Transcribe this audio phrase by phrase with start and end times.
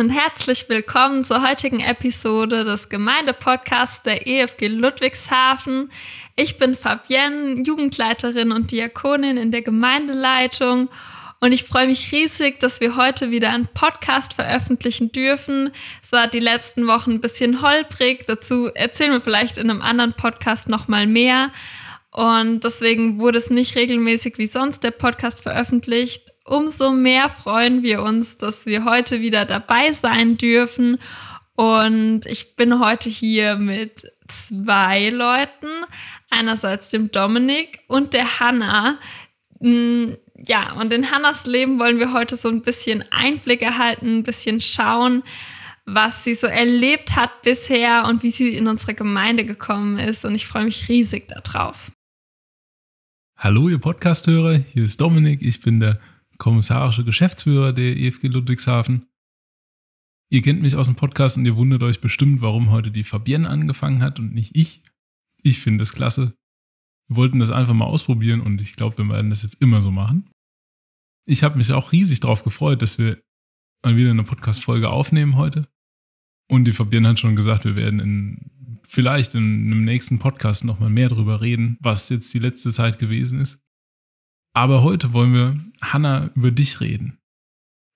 [0.00, 5.92] Und herzlich willkommen zur heutigen Episode des Gemeindepodcasts der EFG Ludwigshafen.
[6.36, 10.88] Ich bin Fabienne, Jugendleiterin und Diakonin in der Gemeindeleitung
[11.40, 15.70] und ich freue mich riesig, dass wir heute wieder einen Podcast veröffentlichen dürfen.
[16.02, 20.14] Es war die letzten Wochen ein bisschen holprig, dazu erzählen wir vielleicht in einem anderen
[20.14, 21.52] Podcast nochmal mehr.
[22.10, 28.02] Und deswegen wurde es nicht regelmäßig wie sonst der Podcast veröffentlicht umso mehr freuen wir
[28.02, 30.98] uns, dass wir heute wieder dabei sein dürfen.
[31.54, 35.68] Und ich bin heute hier mit zwei Leuten,
[36.28, 38.98] einerseits dem Dominik und der Hanna.
[39.60, 44.22] Mm, ja, und in Hannas Leben wollen wir heute so ein bisschen Einblick erhalten, ein
[44.24, 45.22] bisschen schauen,
[45.84, 50.24] was sie so erlebt hat bisher und wie sie in unsere Gemeinde gekommen ist.
[50.24, 51.92] Und ich freue mich riesig darauf.
[53.36, 56.00] Hallo, ihr Podcasthörer, hier ist Dominik, ich bin der
[56.40, 59.06] kommissarische Geschäftsführer der EFG Ludwigshafen.
[60.32, 63.48] Ihr kennt mich aus dem Podcast und ihr wundert euch bestimmt, warum heute die Fabienne
[63.48, 64.82] angefangen hat und nicht ich.
[65.42, 66.34] Ich finde das klasse.
[67.08, 69.90] Wir wollten das einfach mal ausprobieren und ich glaube, wir werden das jetzt immer so
[69.90, 70.30] machen.
[71.26, 73.20] Ich habe mich auch riesig darauf gefreut, dass wir
[73.84, 75.68] mal wieder eine Podcast-Folge aufnehmen heute.
[76.48, 80.90] Und die Fabienne hat schon gesagt, wir werden in, vielleicht in einem nächsten Podcast nochmal
[80.90, 83.62] mehr darüber reden, was jetzt die letzte Zeit gewesen ist.
[84.54, 87.18] Aber heute wollen wir, Hanna, über dich reden.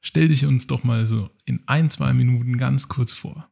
[0.01, 3.49] Stell dich uns doch mal so in ein, zwei Minuten ganz kurz vor.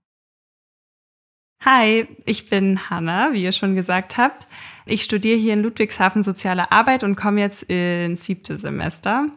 [1.64, 4.48] Hi, ich bin Hanna, wie ihr schon gesagt habt.
[4.84, 9.28] Ich studiere hier in Ludwigshafen Soziale Arbeit und komme jetzt ins siebte Semester.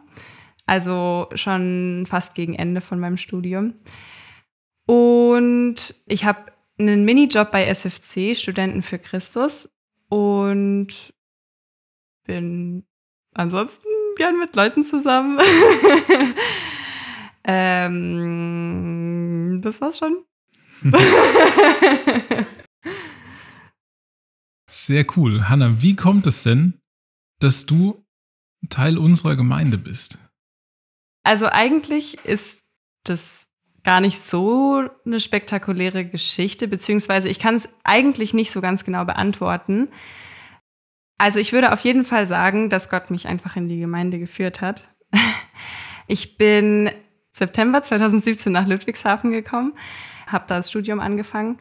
[0.66, 3.74] Also schon fast gegen Ende von meinem Studium.
[4.86, 9.72] Und ich habe einen Minijob bei SFC, Studenten für Christus.
[10.08, 11.14] Und
[12.24, 12.84] bin
[13.34, 15.38] ansonsten gern mit Leuten zusammen.
[17.44, 20.24] ähm, das war's schon.
[24.68, 25.48] Sehr cool.
[25.48, 26.78] Hanna, wie kommt es denn,
[27.40, 28.04] dass du
[28.68, 30.18] Teil unserer Gemeinde bist?
[31.22, 32.60] Also eigentlich ist
[33.04, 33.48] das
[33.82, 39.04] gar nicht so eine spektakuläre Geschichte, beziehungsweise ich kann es eigentlich nicht so ganz genau
[39.04, 39.88] beantworten.
[41.18, 44.60] Also ich würde auf jeden Fall sagen, dass Gott mich einfach in die Gemeinde geführt
[44.60, 44.88] hat.
[46.08, 46.88] Ich bin
[47.32, 49.72] September 2017 nach Ludwigshafen gekommen,
[50.28, 51.58] habe da das Studium angefangen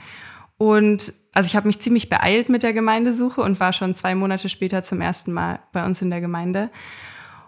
[0.58, 4.48] und also ich habe mich ziemlich beeilt mit der Gemeindesuche und war schon zwei Monate
[4.48, 6.70] später zum ersten Mal bei uns in der Gemeinde.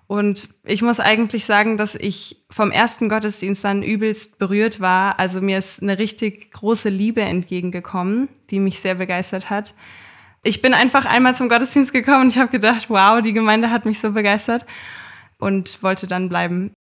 [0.07, 5.19] Und ich muss eigentlich sagen, dass ich vom ersten Gottesdienst dann übelst berührt war.
[5.19, 9.74] Also mir ist eine richtig große Liebe entgegengekommen, die mich sehr begeistert hat
[10.44, 13.86] ich bin einfach einmal zum Gottesdienst gekommen und ich habe gedacht, wow, die Gemeinde hat
[13.86, 14.66] mich so begeistert
[15.40, 16.74] und wollte dann bleiben.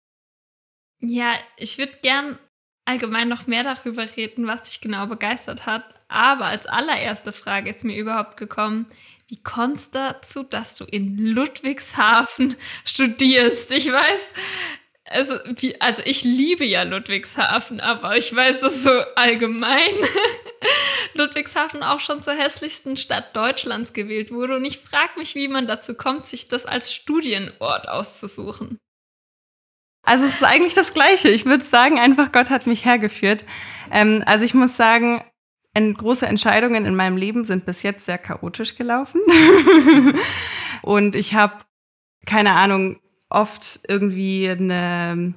[1.00, 2.38] Ja, ich würde gern
[2.84, 5.84] allgemein noch mehr darüber reden, was dich genau begeistert hat.
[6.08, 8.86] Aber als allererste Frage ist mir überhaupt gekommen,
[9.28, 13.72] wie kommt es dazu, dass du in Ludwigshafen studierst?
[13.72, 14.20] Ich weiß,
[15.04, 19.94] also, wie, also ich liebe ja Ludwigshafen, aber ich weiß, dass so allgemein
[21.16, 24.56] Ludwigshafen auch schon zur hässlichsten Stadt Deutschlands gewählt wurde.
[24.56, 28.78] Und ich frage mich, wie man dazu kommt, sich das als Studienort auszusuchen.
[30.02, 31.28] Also es ist eigentlich das Gleiche.
[31.28, 33.44] Ich würde sagen, einfach Gott hat mich hergeführt.
[33.90, 35.22] Ähm, also ich muss sagen,
[35.74, 39.20] große Entscheidungen in meinem Leben sind bis jetzt sehr chaotisch gelaufen.
[40.82, 41.64] Und ich habe,
[42.24, 45.34] keine Ahnung, oft irgendwie eine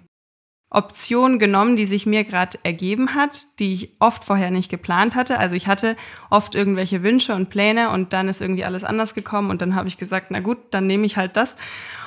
[0.72, 5.40] Option genommen, die sich mir gerade ergeben hat, die ich oft vorher nicht geplant hatte.
[5.40, 5.96] Also ich hatte
[6.30, 9.88] oft irgendwelche Wünsche und Pläne und dann ist irgendwie alles anders gekommen und dann habe
[9.88, 11.56] ich gesagt, na gut, dann nehme ich halt das.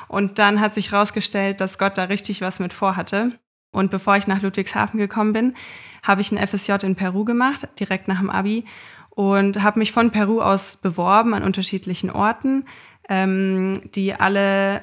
[0.06, 3.32] Und dann hat sich herausgestellt, dass Gott da richtig was mit vorhatte.
[3.73, 5.55] Und bevor ich nach Ludwigshafen gekommen bin,
[6.03, 8.65] habe ich ein FSJ in Peru gemacht, direkt nach dem Abi
[9.11, 12.67] und habe mich von Peru aus beworben an unterschiedlichen Orten,
[13.08, 14.82] ähm, die alle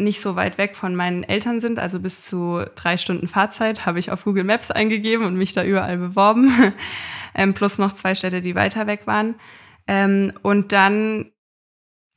[0.00, 3.98] nicht so weit weg von meinen Eltern sind, also bis zu drei Stunden Fahrzeit, habe
[3.98, 6.74] ich auf Google Maps eingegeben und mich da überall beworben,
[7.34, 9.36] ähm, plus noch zwei Städte, die weiter weg waren.
[9.86, 11.32] Ähm, und dann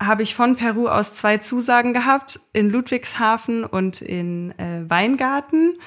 [0.02, 5.78] habe ich von Peru aus zwei Zusagen gehabt, in Ludwigshafen und in äh, Weingarten.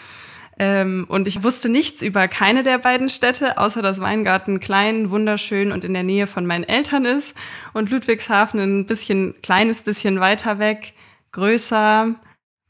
[0.58, 5.70] Ähm, und ich wusste nichts über keine der beiden Städte, außer dass Weingarten klein, wunderschön
[5.70, 7.34] und in der Nähe von meinen Eltern ist
[7.74, 10.94] und Ludwigshafen ein bisschen kleines bisschen weiter weg
[11.36, 12.14] größer.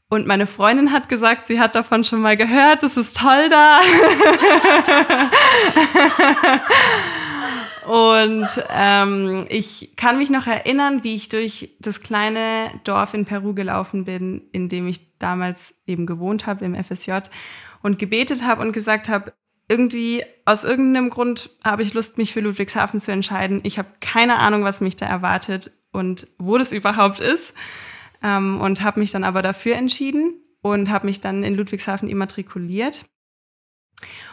[0.09, 3.79] Und meine Freundin hat gesagt, sie hat davon schon mal gehört, das ist toll da.
[7.87, 13.53] Und ähm, ich kann mich noch erinnern, wie ich durch das kleine Dorf in Peru
[13.53, 17.19] gelaufen bin, in dem ich damals eben gewohnt habe im FSJ
[17.81, 19.31] und gebetet habe und gesagt habe,
[19.69, 23.61] irgendwie aus irgendeinem Grund habe ich Lust, mich für Ludwigshafen zu entscheiden.
[23.63, 27.53] Ich habe keine Ahnung, was mich da erwartet und wo das überhaupt ist.
[28.23, 33.05] Ähm, und habe mich dann aber dafür entschieden und habe mich dann in Ludwigshafen immatrikuliert.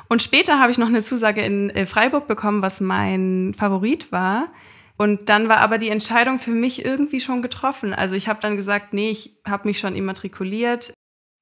[0.09, 4.53] Und später habe ich noch eine Zusage in äh, Freiburg bekommen, was mein Favorit war.
[4.97, 7.93] Und dann war aber die Entscheidung für mich irgendwie schon getroffen.
[7.93, 10.95] Also ich habe dann gesagt, nee, ich habe mich schon immatrikuliert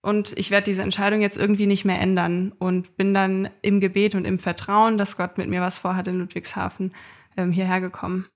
[0.02, 4.14] und ich werde diese Entscheidung jetzt irgendwie nicht mehr ändern und bin dann im Gebet
[4.14, 6.94] und im Vertrauen, dass Gott mit mir was vorhat in Ludwigshafen,
[7.36, 8.26] ähm, hierher gekommen.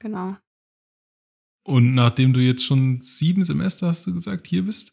[0.00, 0.36] Genau.
[1.64, 4.92] Und nachdem du jetzt schon sieben Semester, hast du gesagt, hier bist?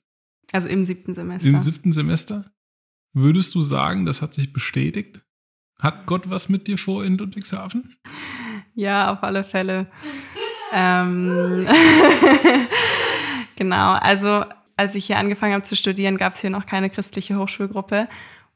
[0.51, 1.50] Also im siebten Semester.
[1.50, 2.51] Im siebten Semester?
[3.13, 5.21] Würdest du sagen, das hat sich bestätigt?
[5.79, 7.95] Hat Gott was mit dir vor in Ludwigshafen?
[8.73, 9.88] Ja, auf alle Fälle.
[10.71, 11.68] ähm,
[13.57, 14.45] genau, also
[14.77, 18.07] als ich hier angefangen habe zu studieren, gab es hier noch keine christliche Hochschulgruppe.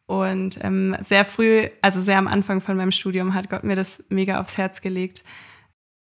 [0.06, 4.06] Und ähm, sehr früh, also sehr am Anfang von meinem Studium, hat Gott mir das
[4.08, 5.26] mega aufs Herz gelegt.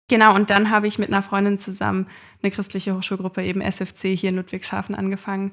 [0.09, 2.07] Genau, und dann habe ich mit einer Freundin zusammen
[2.43, 5.53] eine christliche Hochschulgruppe, eben SFC, hier in Ludwigshafen angefangen.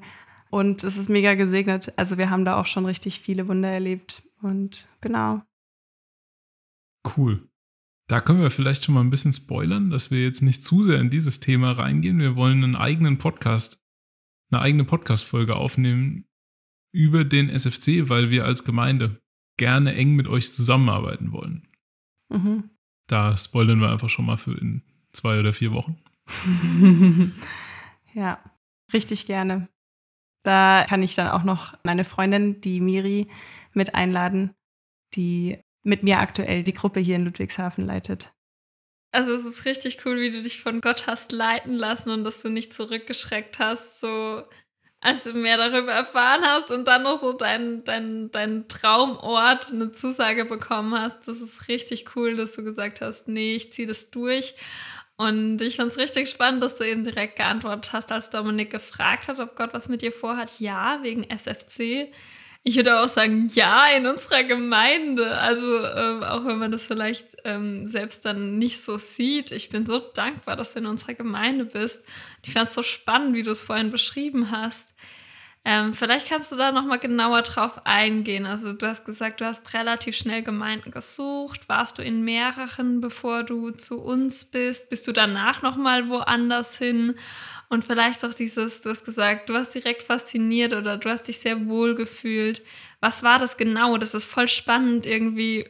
[0.50, 1.92] Und es ist mega gesegnet.
[1.96, 4.22] Also wir haben da auch schon richtig viele Wunder erlebt.
[4.42, 5.42] Und genau.
[7.16, 7.48] Cool.
[8.08, 10.98] Da können wir vielleicht schon mal ein bisschen spoilern, dass wir jetzt nicht zu sehr
[10.98, 12.18] in dieses Thema reingehen.
[12.18, 13.78] Wir wollen einen eigenen Podcast,
[14.50, 16.26] eine eigene Podcast-Folge aufnehmen
[16.92, 19.20] über den SFC, weil wir als Gemeinde
[19.58, 21.68] gerne eng mit euch zusammenarbeiten wollen.
[22.30, 22.70] Mhm.
[23.10, 25.98] Da spoilern wir einfach schon mal für in zwei oder vier Wochen.
[28.14, 28.38] ja,
[28.92, 29.68] richtig gerne.
[30.44, 33.28] Da kann ich dann auch noch meine Freundin, die Miri,
[33.72, 34.54] mit einladen,
[35.14, 38.32] die mit mir aktuell die Gruppe hier in Ludwigshafen leitet.
[39.12, 42.42] Also es ist richtig cool, wie du dich von Gott hast leiten lassen und dass
[42.42, 44.44] du nicht zurückgeschreckt hast, so
[45.00, 49.92] als du mehr darüber erfahren hast und dann noch so deinen dein, dein Traumort eine
[49.92, 51.26] Zusage bekommen hast.
[51.26, 54.54] Das ist richtig cool, dass du gesagt hast, nee, ich ziehe das durch.
[55.16, 59.28] Und ich fand es richtig spannend, dass du eben direkt geantwortet hast, als Dominik gefragt
[59.28, 60.58] hat, ob Gott was mit dir vorhat.
[60.58, 62.10] Ja, wegen SFC.
[62.62, 65.36] Ich würde auch sagen, ja, in unserer Gemeinde.
[65.38, 69.50] Also äh, auch wenn man das vielleicht ähm, selbst dann nicht so sieht.
[69.50, 72.04] Ich bin so dankbar, dass du in unserer Gemeinde bist.
[72.42, 74.88] Ich fand es so spannend, wie du es vorhin beschrieben hast.
[75.62, 78.46] Ähm, vielleicht kannst du da nochmal genauer drauf eingehen.
[78.46, 81.68] Also du hast gesagt, du hast relativ schnell Gemeinden gesucht.
[81.68, 84.88] Warst du in mehreren, bevor du zu uns bist?
[84.88, 87.14] Bist du danach nochmal woanders hin?
[87.68, 91.38] Und vielleicht auch dieses, du hast gesagt, du hast direkt fasziniert oder du hast dich
[91.38, 92.62] sehr wohl gefühlt.
[93.00, 93.98] Was war das genau?
[93.98, 95.68] Das ist voll spannend irgendwie,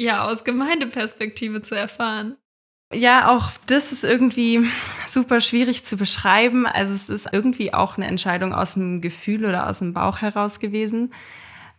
[0.00, 2.36] ja, aus Gemeindeperspektive zu erfahren.
[2.94, 4.66] Ja, auch das ist irgendwie
[5.18, 6.64] super schwierig zu beschreiben.
[6.64, 10.60] Also es ist irgendwie auch eine Entscheidung aus dem Gefühl oder aus dem Bauch heraus
[10.60, 11.12] gewesen.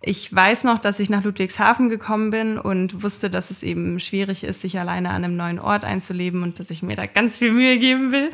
[0.02, 4.44] Ich weiß noch, dass ich nach Ludwigshafen gekommen bin und wusste, dass es eben schwierig
[4.44, 7.54] ist, sich alleine an einem neuen Ort einzuleben und dass ich mir da ganz viel
[7.54, 8.32] Mühe geben will.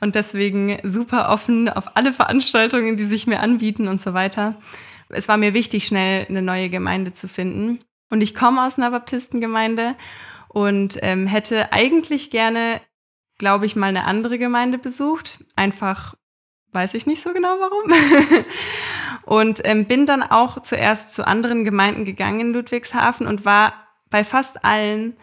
[0.00, 4.56] Und deswegen super offen auf alle Veranstaltungen, die sich mir anbieten und so weiter.
[5.10, 7.78] Es war mir wichtig, schnell eine neue Gemeinde zu finden.
[8.10, 9.94] Und ich komme aus einer Baptistengemeinde
[10.48, 12.80] und ähm, hätte eigentlich gerne,
[13.40, 15.42] glaube ich, mal eine andere Gemeinde besucht.
[15.56, 16.14] Einfach
[16.72, 17.92] weiß ich nicht so genau warum.
[19.24, 23.72] und ähm, bin dann auch zuerst zu anderen Gemeinden gegangen in Ludwigshafen und war
[24.10, 25.16] bei fast allen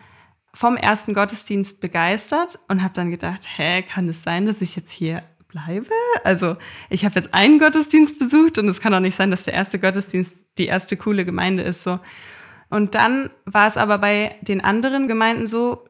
[0.51, 4.91] vom ersten Gottesdienst begeistert und habe dann gedacht, hä, kann es sein, dass ich jetzt
[4.91, 5.91] hier bleibe?
[6.23, 6.57] Also
[6.89, 9.77] ich habe jetzt einen Gottesdienst besucht und es kann doch nicht sein, dass der erste
[9.77, 11.83] Gottesdienst die erste coole Gemeinde ist.
[11.83, 11.99] So.
[12.71, 15.87] Und dann war es aber bei den anderen Gemeinden so,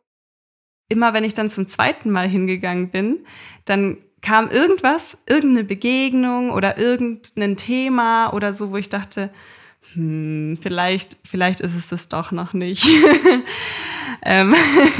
[0.90, 3.20] immer wenn ich dann zum zweiten Mal hingegangen bin,
[3.66, 9.30] dann kam irgendwas, irgendeine Begegnung oder irgendein Thema oder so, wo ich dachte,
[9.94, 12.88] hm, vielleicht, vielleicht ist es das doch noch nicht.
[14.26, 14.56] ähm,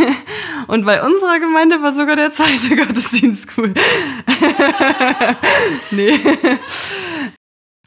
[0.68, 3.74] und bei unserer Gemeinde war sogar der zweite Gottesdienst cool.
[5.92, 6.20] nee.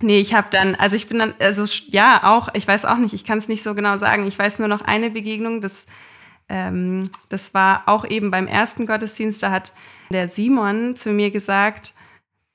[0.02, 3.12] Nee, ich habe dann, also ich bin dann, also ja, auch, ich weiß auch nicht,
[3.12, 4.26] ich kann es nicht so genau sagen.
[4.26, 5.84] Ich weiß nur noch eine Begegnung, das,
[6.50, 9.72] ähm, das war auch eben beim ersten Gottesdienst, da hat
[10.10, 11.94] der Simon zu mir gesagt,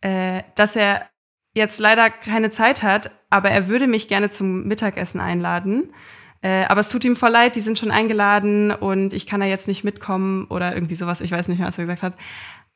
[0.02, 1.08] äh, dass er
[1.54, 5.94] jetzt leider keine Zeit hat, aber er würde mich gerne zum Mittagessen einladen.
[6.42, 9.46] Äh, aber es tut ihm voll leid, die sind schon eingeladen und ich kann da
[9.46, 11.22] jetzt nicht mitkommen oder irgendwie sowas.
[11.22, 12.14] Ich weiß nicht mehr, was er gesagt hat.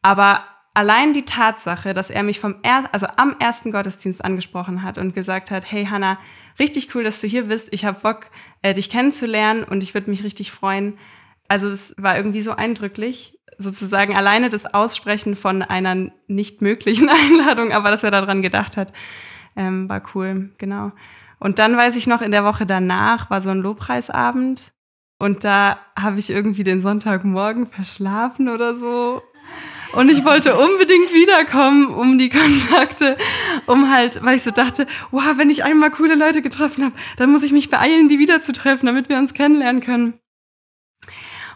[0.01, 0.45] Aber
[0.79, 5.13] allein die Tatsache, dass er mich vom er also am ersten Gottesdienst angesprochen hat und
[5.13, 6.17] gesagt hat, hey Hanna,
[6.57, 7.67] richtig cool, dass du hier bist.
[7.71, 8.31] Ich habe Bock,
[8.61, 10.97] äh, dich kennenzulernen und ich würde mich richtig freuen,
[11.49, 17.73] also es war irgendwie so eindrücklich, sozusagen alleine das Aussprechen von einer nicht möglichen Einladung,
[17.73, 18.93] aber dass er daran gedacht hat,
[19.57, 20.93] ähm, war cool, genau.
[21.39, 24.71] Und dann weiß ich noch, in der Woche danach war so ein Lobpreisabend
[25.17, 29.21] und da habe ich irgendwie den Sonntagmorgen verschlafen oder so.
[29.93, 33.17] Und ich wollte unbedingt wiederkommen, um die Kontakte,
[33.65, 37.31] um halt, weil ich so dachte, wow, wenn ich einmal coole Leute getroffen habe, dann
[37.31, 40.19] muss ich mich beeilen, die wiederzutreffen, damit wir uns kennenlernen können.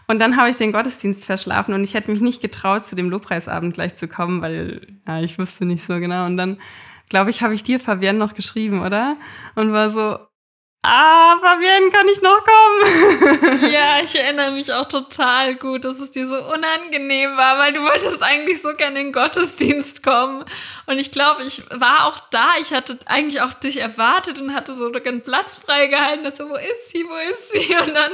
[0.06, 3.08] Und dann habe ich den Gottesdienst verschlafen und ich hätte mich nicht getraut, zu dem
[3.08, 6.26] Lobpreisabend gleich zu kommen, weil ja, ich wusste nicht so genau.
[6.26, 6.58] Und dann,
[7.08, 9.16] glaube ich, habe ich dir, Fabienne, noch geschrieben, oder?
[9.54, 10.18] Und war so,
[10.84, 13.70] ah, Fabienne, kann ich noch kommen?
[13.72, 17.80] ja, ich erinnere mich auch total gut, dass es dir so unangenehm war, weil du
[17.80, 20.44] wolltest eigentlich so gerne in den Gottesdienst kommen.
[20.86, 22.52] Und ich glaube, ich war auch da.
[22.60, 26.26] Ich hatte eigentlich auch dich erwartet und hatte so einen Platz freigehalten.
[26.26, 27.74] Also, wo ist sie, wo ist sie?
[27.76, 28.12] Und dann,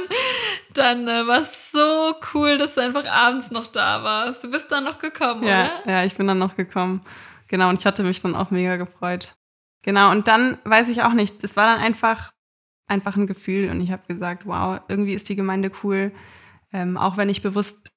[0.73, 4.43] dann äh, war es so cool, dass du einfach abends noch da warst.
[4.43, 5.91] Du bist dann noch gekommen, ja, oder?
[5.91, 7.05] Ja, ich bin dann noch gekommen.
[7.47, 9.33] Genau, und ich hatte mich dann auch mega gefreut.
[9.83, 12.31] Genau, und dann weiß ich auch nicht, es war dann einfach
[12.91, 16.11] einfach ein Gefühl und ich habe gesagt, wow, irgendwie ist die Gemeinde cool.
[16.73, 17.89] Ähm, auch wenn ich bewusst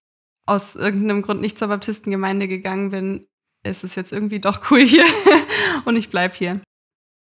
[0.47, 3.27] aus irgendeinem Grund nicht zur Baptistengemeinde gegangen bin,
[3.65, 5.05] ist es jetzt irgendwie doch cool hier
[5.85, 6.61] und ich bleibe hier.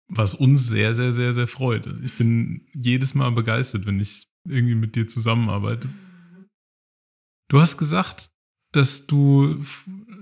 [0.08, 1.86] Was uns sehr, sehr, sehr, sehr freut.
[2.04, 5.88] Ich bin jedes Mal begeistert, wenn ich irgendwie mit dir zusammenarbeite.
[7.48, 8.30] Du hast gesagt,
[8.72, 9.64] dass du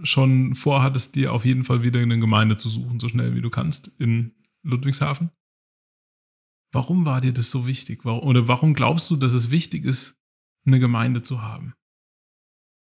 [0.04, 3.50] schon vorhattest, dir auf jeden Fall wieder eine Gemeinde zu suchen, so schnell wie du
[3.50, 5.30] kannst in Ludwigshafen.
[6.74, 8.04] Warum war dir das so wichtig?
[8.04, 10.16] Oder warum glaubst du, dass es wichtig ist,
[10.66, 11.72] eine Gemeinde zu haben?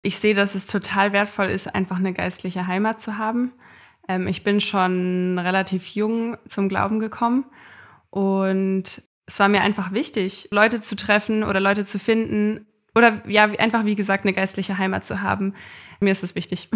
[0.03, 3.51] Ich sehe, dass es total wertvoll ist, einfach eine geistliche Heimat zu haben.
[4.08, 7.46] Ähm, ich bin schon relativ jung zum Glauben gekommen
[8.12, 13.46] und es war mir einfach wichtig, Leute zu treffen oder Leute zu finden oder ja,
[13.46, 15.55] einfach wie gesagt, eine geistliche Heimat zu haben.
[16.00, 16.69] Mir ist es wichtig.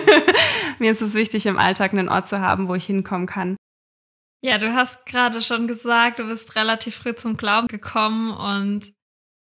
[0.78, 3.55] mir ist es wichtig, im Alltag einen Ort zu haben, wo ich hinkommen kann.
[4.42, 8.92] Ja, du hast gerade schon gesagt, du bist relativ früh zum Glauben gekommen und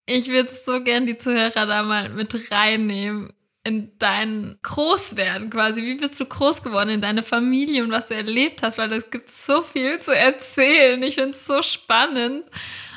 [0.06, 3.32] ich würde so gern die Zuhörer da mal mit reinnehmen
[3.64, 5.82] in dein Großwerden quasi.
[5.82, 8.76] Wie bist du groß geworden in deine Familie und was du erlebt hast?
[8.76, 11.02] Weil es gibt so viel zu erzählen.
[11.02, 12.44] Ich finde es so spannend.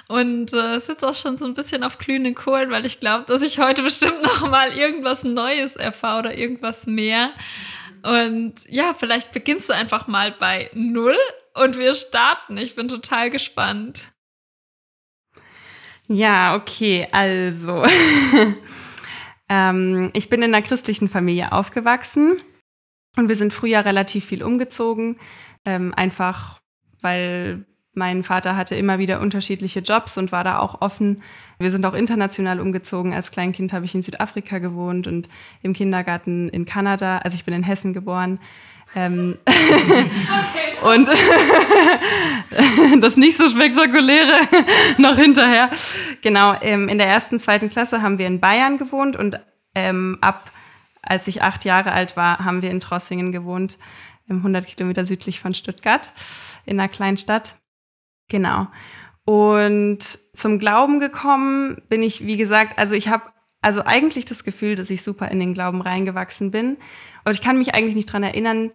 [0.10, 3.26] Und äh, es sitzt auch schon so ein bisschen auf glühenden Kohlen, weil ich glaube,
[3.26, 7.32] dass ich heute bestimmt noch mal irgendwas Neues erfahre oder irgendwas mehr.
[8.04, 11.18] Und ja, vielleicht beginnst du einfach mal bei Null
[11.62, 12.58] und wir starten.
[12.58, 14.14] Ich bin total gespannt.
[16.08, 17.84] Ja, okay, also.
[19.50, 22.38] ähm, ich bin in einer christlichen Familie aufgewachsen
[23.18, 25.20] und wir sind früher relativ viel umgezogen,
[25.66, 26.60] ähm, einfach
[27.02, 31.24] weil mein Vater hatte immer wieder unterschiedliche Jobs und war da auch offen.
[31.58, 33.14] Wir sind auch international umgezogen.
[33.14, 35.28] Als Kleinkind habe ich in Südafrika gewohnt und
[35.64, 37.18] im Kindergarten in Kanada.
[37.20, 38.40] Also ich bin in Hessen geboren.
[38.96, 40.68] Ähm okay.
[40.82, 41.10] Und
[43.02, 44.48] das nicht so spektakuläre
[44.98, 45.70] noch hinterher.
[46.22, 49.40] Genau, ähm, in der ersten, zweiten Klasse haben wir in Bayern gewohnt und
[49.76, 50.52] ähm, ab,
[51.02, 53.78] als ich acht Jahre alt war, haben wir in Trossingen gewohnt,
[54.30, 56.14] 100 Kilometer südlich von Stuttgart,
[56.66, 57.56] in einer kleinen Stadt.
[58.30, 58.68] Genau.
[59.26, 63.24] Und zum Glauben gekommen bin ich, wie gesagt, also ich habe
[63.62, 66.78] also eigentlich das Gefühl, dass ich super in den Glauben reingewachsen bin.
[67.24, 68.72] Aber ich kann mich eigentlich nicht dran erinnern,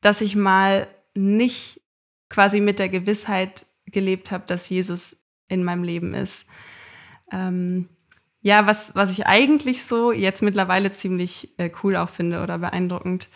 [0.00, 1.80] dass ich mal nicht
[2.28, 6.46] quasi mit der Gewissheit gelebt habe, dass Jesus in meinem Leben ist.
[7.32, 7.88] Ähm,
[8.40, 13.28] ja, was, was ich eigentlich so jetzt mittlerweile ziemlich äh, cool auch finde oder beeindruckend.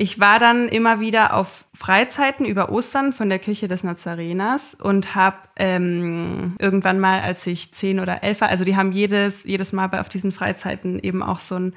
[0.00, 5.16] Ich war dann immer wieder auf Freizeiten über Ostern von der Kirche des Nazareners und
[5.16, 9.72] habe ähm, irgendwann mal, als ich zehn oder elf war, also die haben jedes, jedes
[9.72, 11.74] Mal auf diesen Freizeiten eben auch so einen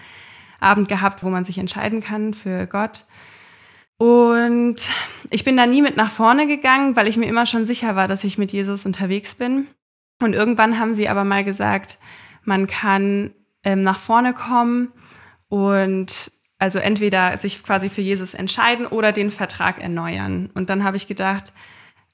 [0.60, 3.06] Abend gehabt, wo man sich entscheiden kann für Gott.
[3.98, 4.76] Und
[5.32, 8.08] ich bin da nie mit nach vorne gegangen, weil ich mir immer schon sicher war,
[8.08, 9.66] dass ich mit Jesus unterwegs bin.
[10.22, 11.98] Und irgendwann haben sie aber mal gesagt,
[12.44, 14.94] man kann ähm, nach vorne kommen
[15.50, 20.52] und also entweder sich quasi für Jesus entscheiden oder den Vertrag erneuern.
[20.54, 21.54] Und dann habe ich gedacht,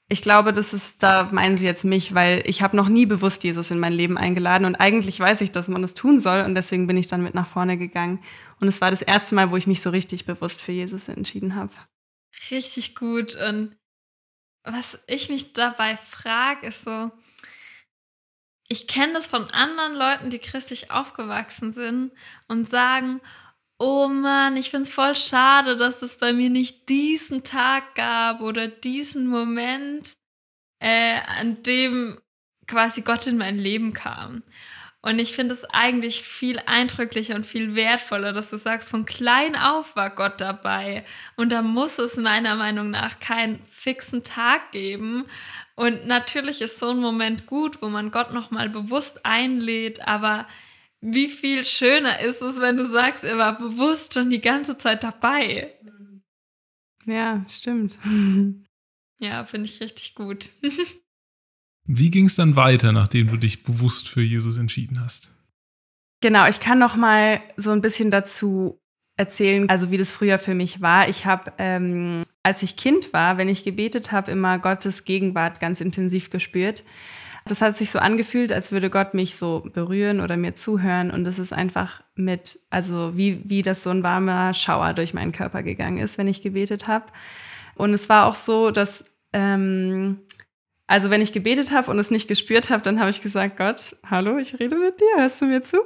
[0.08, 3.44] ich glaube, das ist, da meinen sie jetzt mich, weil ich habe noch nie bewusst
[3.44, 6.54] Jesus in mein Leben eingeladen und eigentlich weiß ich, dass man das tun soll und
[6.54, 8.24] deswegen bin ich dann mit nach vorne gegangen.
[8.58, 11.54] Und es war das erste Mal, wo ich mich so richtig bewusst für Jesus entschieden
[11.54, 11.72] habe.
[12.50, 13.34] Richtig gut.
[13.34, 13.76] Und
[14.64, 17.10] was ich mich dabei frage, ist so,
[18.66, 22.12] ich kenne das von anderen Leuten, die christlich aufgewachsen sind
[22.48, 23.20] und sagen,
[23.78, 28.40] oh Mann, ich finde es voll schade, dass es bei mir nicht diesen Tag gab
[28.40, 30.16] oder diesen Moment,
[30.80, 32.20] äh, an dem
[32.66, 34.42] quasi Gott in mein Leben kam.
[35.00, 39.54] Und ich finde es eigentlich viel eindrücklicher und viel wertvoller, dass du sagst, von klein
[39.54, 41.04] auf war Gott dabei.
[41.36, 45.26] Und da muss es meiner Meinung nach keinen fixen Tag geben.
[45.76, 50.46] Und natürlich ist so ein Moment gut, wo man Gott nochmal bewusst einlädt, aber
[51.00, 55.04] wie viel schöner ist es, wenn du sagst, er war bewusst schon die ganze Zeit
[55.04, 55.74] dabei.
[57.06, 57.98] Ja, stimmt.
[59.18, 60.50] Ja, finde ich richtig gut.
[61.90, 65.32] Wie ging es dann weiter, nachdem du dich bewusst für Jesus entschieden hast?
[66.20, 68.78] Genau, ich kann noch mal so ein bisschen dazu
[69.16, 71.08] erzählen, also wie das früher für mich war.
[71.08, 75.80] Ich habe, ähm, als ich Kind war, wenn ich gebetet habe, immer Gottes Gegenwart ganz
[75.80, 76.84] intensiv gespürt.
[77.50, 81.10] Das hat sich so angefühlt, als würde Gott mich so berühren oder mir zuhören.
[81.10, 85.32] Und es ist einfach mit, also wie, wie das so ein warmer Schauer durch meinen
[85.32, 87.06] Körper gegangen ist, wenn ich gebetet habe.
[87.74, 90.20] Und es war auch so, dass ähm,
[90.90, 93.94] also wenn ich gebetet habe und es nicht gespürt habe, dann habe ich gesagt, Gott,
[94.08, 95.76] hallo, ich rede mit dir, hörst du mir zu?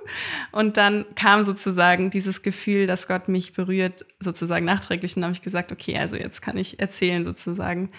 [0.52, 5.16] Und dann kam sozusagen dieses Gefühl, dass Gott mich berührt, sozusagen nachträglich.
[5.16, 7.90] Und dann habe ich gesagt, okay, also jetzt kann ich erzählen sozusagen.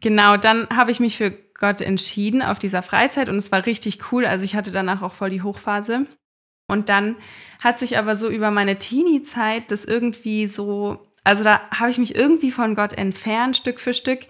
[0.00, 4.12] Genau, dann habe ich mich für Gott entschieden auf dieser Freizeit und es war richtig
[4.12, 4.24] cool.
[4.24, 6.06] Also ich hatte danach auch voll die Hochphase.
[6.66, 7.16] Und dann
[7.62, 12.14] hat sich aber so über meine Teenie-Zeit das irgendwie so, also da habe ich mich
[12.14, 14.26] irgendwie von Gott entfernt, Stück für Stück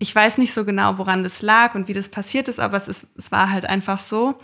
[0.00, 2.88] ich weiß nicht so genau, woran das lag und wie das passiert ist, aber es,
[2.88, 4.40] ist, es war halt einfach so.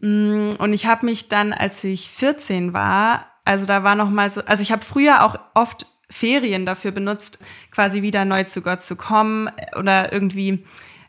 [0.00, 4.28] Mm, und ich habe mich dann, als ich 14 war, also da war noch mal
[4.28, 7.38] so, also ich habe früher auch oft Ferien dafür benutzt,
[7.70, 10.64] quasi wieder neu zu Gott zu kommen oder irgendwie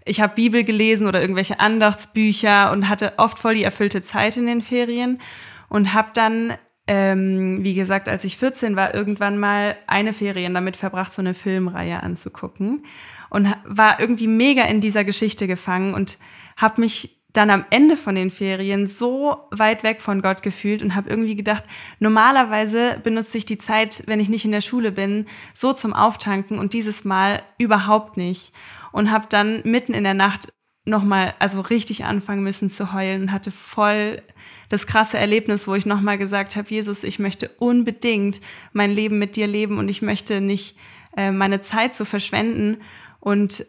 [0.06, 4.48] ich habe Bibel gelesen oder irgendwelche Andachtsbücher und hatte oft voll die erfüllte Zeit in
[4.48, 5.22] den Ferien
[5.68, 6.56] und habe dann,
[6.88, 11.36] ähm, wie gesagt, als ich 14 war, irgendwann mal eine Ferien damit verbracht, so eine
[11.36, 12.86] Filmreihe anzugucken
[13.30, 16.18] und war irgendwie mega in dieser Geschichte gefangen und
[16.58, 20.96] habe mich dann am Ende von den Ferien so weit weg von Gott gefühlt und
[20.96, 21.64] habe irgendwie gedacht,
[22.00, 26.58] normalerweise benutze ich die Zeit, wenn ich nicht in der Schule bin, so zum Auftanken
[26.58, 28.52] und dieses Mal überhaupt nicht.
[28.92, 30.52] Und habe dann mitten in der Nacht
[30.86, 34.24] nochmal, also richtig anfangen müssen zu heulen und hatte voll
[34.70, 38.42] das krasse Erlebnis, wo ich nochmal gesagt habe, Jesus, ich möchte unbedingt
[38.74, 40.78] mein Leben mit dir leben und ich möchte nicht
[41.16, 42.78] äh, meine Zeit so verschwenden
[43.20, 43.66] und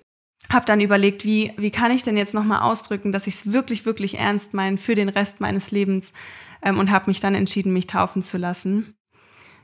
[0.50, 3.86] habe dann überlegt, wie, wie kann ich denn jetzt nochmal ausdrücken, dass ich es wirklich,
[3.86, 6.12] wirklich ernst meine für den Rest meines Lebens
[6.62, 8.94] ähm, und habe mich dann entschieden, mich taufen zu lassen.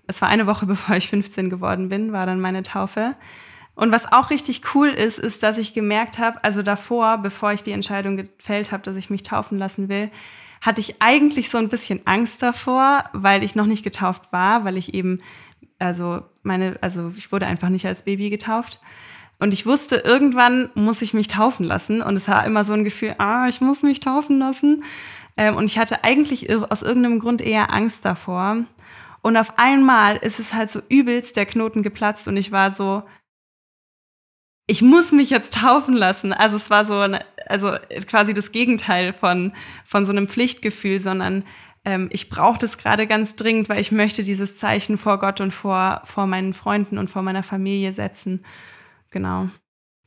[0.06, 3.16] Es war eine Woche, bevor ich 15 geworden bin, war dann meine Taufe.
[3.74, 7.62] Und was auch richtig cool ist, ist, dass ich gemerkt habe, also davor, bevor ich
[7.62, 10.10] die Entscheidung gefällt habe, dass ich mich taufen lassen will,
[10.62, 14.78] hatte ich eigentlich so ein bisschen Angst davor, weil ich noch nicht getauft war, weil
[14.78, 15.20] ich eben,
[15.78, 18.80] also meine, also ich wurde einfach nicht als Baby getauft.
[19.38, 22.00] Und ich wusste, irgendwann muss ich mich taufen lassen.
[22.00, 24.84] Und es war immer so ein Gefühl, ah, ich muss mich taufen lassen.
[25.36, 28.64] Ähm, und ich hatte eigentlich aus irgendeinem Grund eher Angst davor.
[29.26, 33.02] Und auf einmal ist es halt so übelst der Knoten geplatzt und ich war so,
[34.68, 36.32] ich muss mich jetzt taufen lassen.
[36.32, 37.72] Also es war so, eine, also
[38.06, 39.52] quasi das Gegenteil von,
[39.84, 41.44] von so einem Pflichtgefühl, sondern
[41.84, 45.52] ähm, ich brauche das gerade ganz dringend, weil ich möchte dieses Zeichen vor Gott und
[45.52, 48.44] vor, vor meinen Freunden und vor meiner Familie setzen.
[49.16, 49.48] Genau.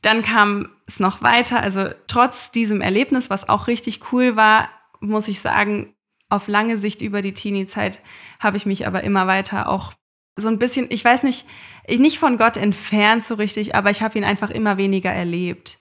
[0.02, 1.60] Dann kam es noch weiter.
[1.60, 4.68] Also trotz diesem Erlebnis, was auch richtig cool war,
[5.00, 5.96] muss ich sagen,
[6.28, 8.02] auf lange Sicht über die Teenie-Zeit
[8.38, 9.92] habe ich mich aber immer weiter auch
[10.36, 11.44] so ein bisschen, ich weiß nicht,
[11.88, 15.80] nicht von Gott entfernt so richtig, aber ich habe ihn einfach immer weniger erlebt.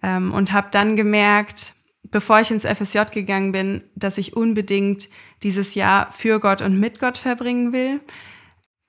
[0.00, 5.08] Ähm, und habe dann gemerkt, bevor ich ins FSJ gegangen bin, dass ich unbedingt
[5.42, 8.00] dieses Jahr für Gott und mit Gott verbringen will.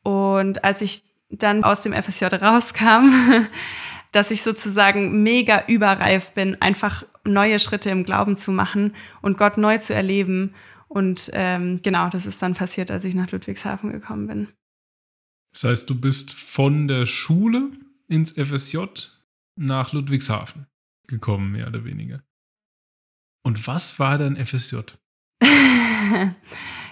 [0.03, 3.11] Und als ich dann aus dem FSJ rauskam,
[4.11, 9.57] dass ich sozusagen mega überreif bin, einfach neue Schritte im Glauben zu machen und Gott
[9.57, 10.53] neu zu erleben.
[10.87, 14.47] Und ähm, genau, das ist dann passiert, als ich nach Ludwigshafen gekommen bin.
[15.53, 17.71] Das heißt, du bist von der Schule
[18.07, 18.79] ins FSJ
[19.55, 20.67] nach Ludwigshafen
[21.07, 22.23] gekommen, mehr oder weniger.
[23.43, 24.77] Und was war dein FSJ?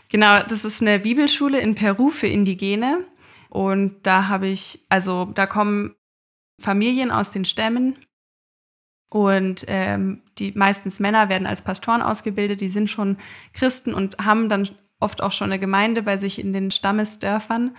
[0.10, 3.06] genau, das ist eine Bibelschule in Peru für Indigene.
[3.49, 5.95] Und da habe ich, also da kommen
[6.62, 7.95] Familien aus den Stämmen
[9.09, 13.17] und ähm, die meistens Männer werden als Pastoren ausgebildet, die sind schon
[13.53, 17.75] Christen und haben dann oft auch schon eine Gemeinde bei sich in den Stammesdörfern.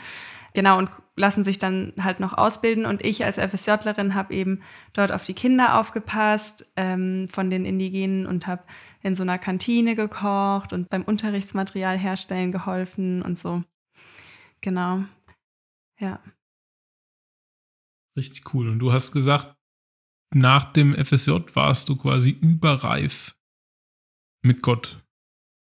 [0.52, 2.84] Genau, und lassen sich dann halt noch ausbilden.
[2.84, 8.26] Und ich als FSJlerin habe eben dort auf die Kinder aufgepasst ähm, von den Indigenen
[8.26, 8.64] und habe
[9.02, 13.62] in so einer Kantine gekocht und beim Unterrichtsmaterial herstellen geholfen und so.
[14.60, 15.04] Genau.
[16.00, 16.22] Ja.
[18.16, 18.68] Richtig cool.
[18.68, 19.54] Und du hast gesagt,
[20.34, 23.36] nach dem FSJ warst du quasi überreif
[24.42, 25.04] mit Gott.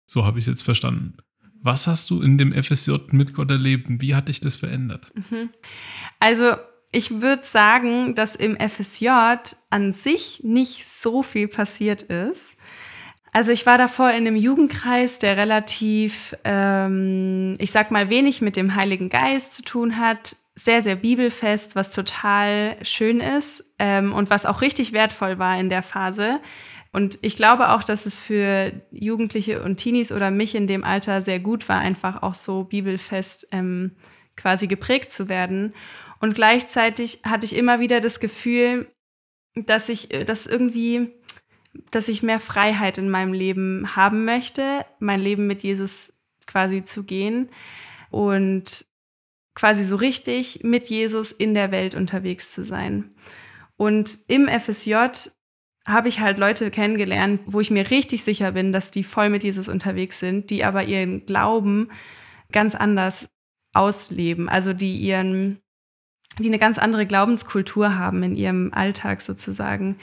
[0.06, 1.16] So habe ich es jetzt verstanden.
[1.62, 5.12] Was hast du in dem FSJ mit Gott erlebt und wie hat dich das verändert?
[5.14, 5.50] Mhm.
[6.18, 6.56] Also
[6.90, 9.08] ich würde sagen, dass im FSJ
[9.70, 12.56] an sich nicht so viel passiert ist.
[13.32, 18.56] Also ich war davor in einem Jugendkreis, der relativ, ähm, ich sag mal, wenig mit
[18.56, 20.36] dem Heiligen Geist zu tun hat.
[20.54, 25.70] Sehr, sehr bibelfest, was total schön ist ähm, und was auch richtig wertvoll war in
[25.70, 26.40] der Phase.
[26.92, 31.22] Und ich glaube auch, dass es für Jugendliche und Teenies oder mich in dem Alter
[31.22, 33.96] sehr gut war, einfach auch so bibelfest ähm,
[34.36, 35.72] quasi geprägt zu werden.
[36.20, 38.92] Und gleichzeitig hatte ich immer wieder das Gefühl,
[39.54, 41.14] dass ich, äh, dass irgendwie,
[41.90, 46.12] dass ich mehr Freiheit in meinem Leben haben möchte, mein Leben mit Jesus
[46.46, 47.48] quasi zu gehen
[48.10, 48.86] und
[49.54, 53.14] quasi so richtig mit Jesus in der Welt unterwegs zu sein.
[53.76, 54.94] Und im FSJ
[55.84, 59.42] habe ich halt Leute kennengelernt, wo ich mir richtig sicher bin, dass die voll mit
[59.42, 61.90] Jesus unterwegs sind, die aber ihren Glauben
[62.52, 63.28] ganz anders
[63.72, 65.62] ausleben, also die ihren
[66.38, 69.98] die eine ganz andere Glaubenskultur haben in ihrem Alltag sozusagen.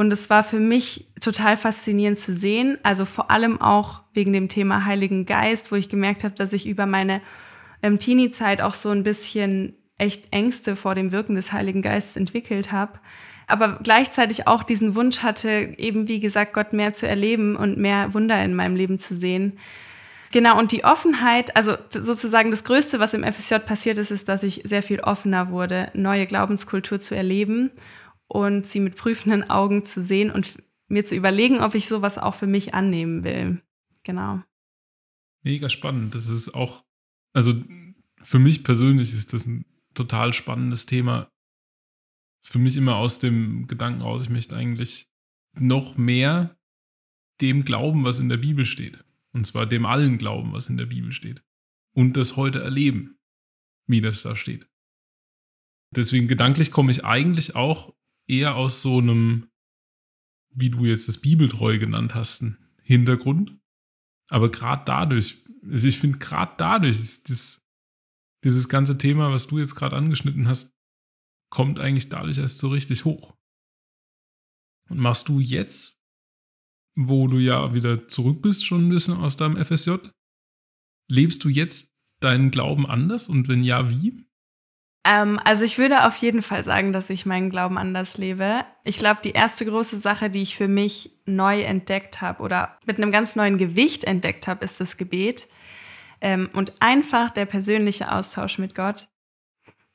[0.00, 4.48] Und es war für mich total faszinierend zu sehen, also vor allem auch wegen dem
[4.48, 7.20] Thema Heiligen Geist, wo ich gemerkt habe, dass ich über meine
[7.82, 12.72] ähm, Teenie-Zeit auch so ein bisschen echt Ängste vor dem Wirken des Heiligen Geistes entwickelt
[12.72, 12.98] habe,
[13.46, 18.14] aber gleichzeitig auch diesen Wunsch hatte, eben wie gesagt, Gott mehr zu erleben und mehr
[18.14, 19.58] Wunder in meinem Leben zu sehen.
[20.32, 24.44] Genau, und die Offenheit, also sozusagen das Größte, was im FSJ passiert ist, ist, dass
[24.44, 27.70] ich sehr viel offener wurde, neue Glaubenskultur zu erleben
[28.30, 32.36] und sie mit prüfenden Augen zu sehen und mir zu überlegen, ob ich sowas auch
[32.36, 33.60] für mich annehmen will.
[34.04, 34.42] Genau.
[35.42, 36.14] Mega spannend.
[36.14, 36.84] Das ist auch,
[37.32, 37.54] also
[38.22, 39.64] für mich persönlich ist das ein
[39.94, 41.28] total spannendes Thema.
[42.42, 45.08] Für mich immer aus dem Gedanken raus, ich möchte eigentlich
[45.58, 46.56] noch mehr
[47.40, 49.04] dem glauben, was in der Bibel steht.
[49.32, 51.42] Und zwar dem allen Glauben, was in der Bibel steht.
[51.94, 53.18] Und das heute erleben,
[53.88, 54.68] wie das da steht.
[55.92, 57.92] Deswegen gedanklich komme ich eigentlich auch
[58.30, 59.48] eher aus so einem,
[60.54, 62.44] wie du jetzt das Bibeltreu genannt hast,
[62.82, 63.58] Hintergrund.
[64.28, 67.60] Aber gerade dadurch, also ich finde gerade dadurch ist das,
[68.44, 70.72] dieses ganze Thema, was du jetzt gerade angeschnitten hast,
[71.50, 73.36] kommt eigentlich dadurch erst so richtig hoch.
[74.88, 76.00] Und machst du jetzt
[77.08, 79.96] wo du ja wieder zurück bist, schon ein bisschen aus deinem FSJ.
[81.08, 84.26] Lebst du jetzt deinen Glauben anders und wenn ja, wie?
[85.04, 88.64] Ähm, also ich würde auf jeden Fall sagen, dass ich meinen Glauben anders lebe.
[88.84, 92.98] Ich glaube, die erste große Sache, die ich für mich neu entdeckt habe oder mit
[92.98, 95.48] einem ganz neuen Gewicht entdeckt habe, ist das Gebet.
[96.20, 99.08] Ähm, und einfach der persönliche Austausch mit Gott.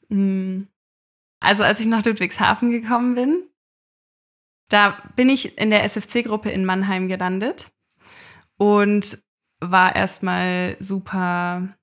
[0.09, 0.67] Hm.
[1.39, 3.43] Also als ich nach Ludwigshafen gekommen bin,
[4.69, 7.71] da bin ich in der SFC-Gruppe in Mannheim gelandet
[8.57, 9.19] und
[9.59, 11.75] war erstmal super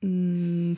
[0.00, 0.76] mh, hm,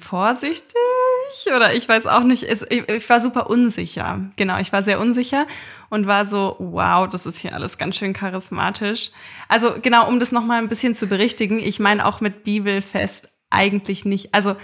[1.28, 2.44] vorsichtig oder ich weiß auch nicht.
[2.44, 4.30] Es, ich, ich, war super unsicher.
[4.36, 5.46] Genau, ich war sehr unsicher
[5.90, 9.10] und war so, wow, das ist hier alles ganz schön charismatisch.
[9.48, 14.04] Also genau, um das nochmal ein bisschen zu berichtigen, ich meine auch mit Bibelfest eigentlich
[14.04, 14.34] nicht.
[14.34, 14.56] Also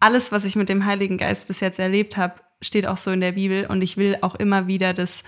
[0.00, 3.20] alles, was ich mit dem Heiligen Geist bis jetzt erlebt habe, steht auch so in
[3.20, 5.22] der Bibel und ich will auch immer wieder das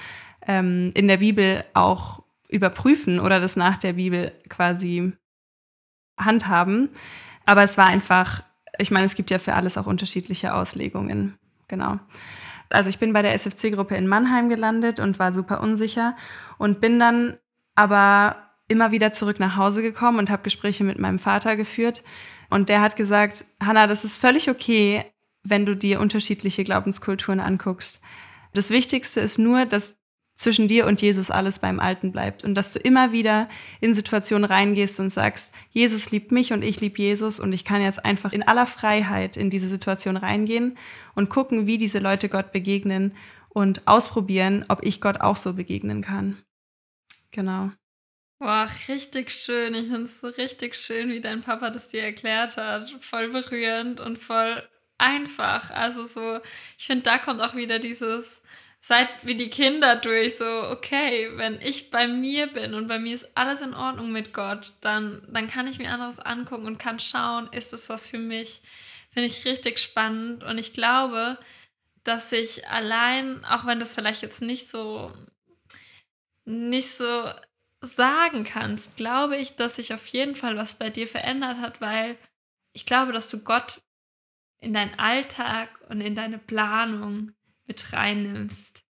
[0.46, 5.12] ähm, in der Bibel auch überprüfen oder das nach der Bibel quasi
[6.16, 6.90] handhaben.
[7.44, 8.44] Aber es war einfach,
[8.78, 11.38] ich meine, es gibt ja für alles auch unterschiedliche Auslegungen.
[11.68, 11.98] Genau.
[12.70, 16.16] Also ich bin bei der SFC-Gruppe in Mannheim gelandet und war super unsicher
[16.58, 17.38] und bin dann
[17.74, 18.36] aber
[18.68, 22.02] immer wieder zurück nach Hause gekommen und habe Gespräche mit meinem Vater geführt.
[22.50, 25.04] Und der hat gesagt, Hanna, das ist völlig okay,
[25.42, 28.00] wenn du dir unterschiedliche Glaubenskulturen anguckst.
[28.54, 30.03] Das Wichtigste ist nur, dass
[30.36, 33.48] zwischen dir und Jesus alles beim Alten bleibt und dass du immer wieder
[33.80, 37.80] in Situationen reingehst und sagst, Jesus liebt mich und ich liebe Jesus und ich kann
[37.80, 40.76] jetzt einfach in aller Freiheit in diese Situation reingehen
[41.14, 43.16] und gucken, wie diese Leute Gott begegnen
[43.48, 46.42] und ausprobieren, ob ich Gott auch so begegnen kann.
[47.30, 47.70] Genau.
[48.40, 49.74] Boah, richtig schön.
[49.74, 52.90] Ich finde es so richtig schön, wie dein Papa das dir erklärt hat.
[53.00, 54.62] Voll berührend und voll
[54.98, 55.70] einfach.
[55.70, 56.40] Also so,
[56.76, 58.42] ich finde, da kommt auch wieder dieses
[58.86, 63.14] seid wie die Kinder durch, so, okay, wenn ich bei mir bin und bei mir
[63.14, 67.00] ist alles in Ordnung mit Gott, dann, dann kann ich mir anderes angucken und kann
[67.00, 68.60] schauen, ist es was für mich?
[69.08, 71.38] Finde ich richtig spannend und ich glaube,
[72.02, 75.10] dass ich allein, auch wenn du es vielleicht jetzt nicht so,
[76.44, 77.30] nicht so
[77.80, 82.18] sagen kannst, glaube ich, dass sich auf jeden Fall was bei dir verändert hat, weil
[82.74, 83.80] ich glaube, dass du Gott
[84.58, 87.32] in deinen Alltag und in deine Planung
[87.66, 88.84] mit reinnimmst.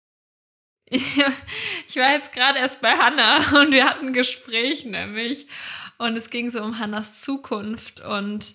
[0.84, 1.18] Ich,
[1.88, 5.46] ich war jetzt gerade erst bei Hannah und wir hatten ein Gespräch nämlich.
[5.98, 8.54] Und es ging so um Hannas Zukunft und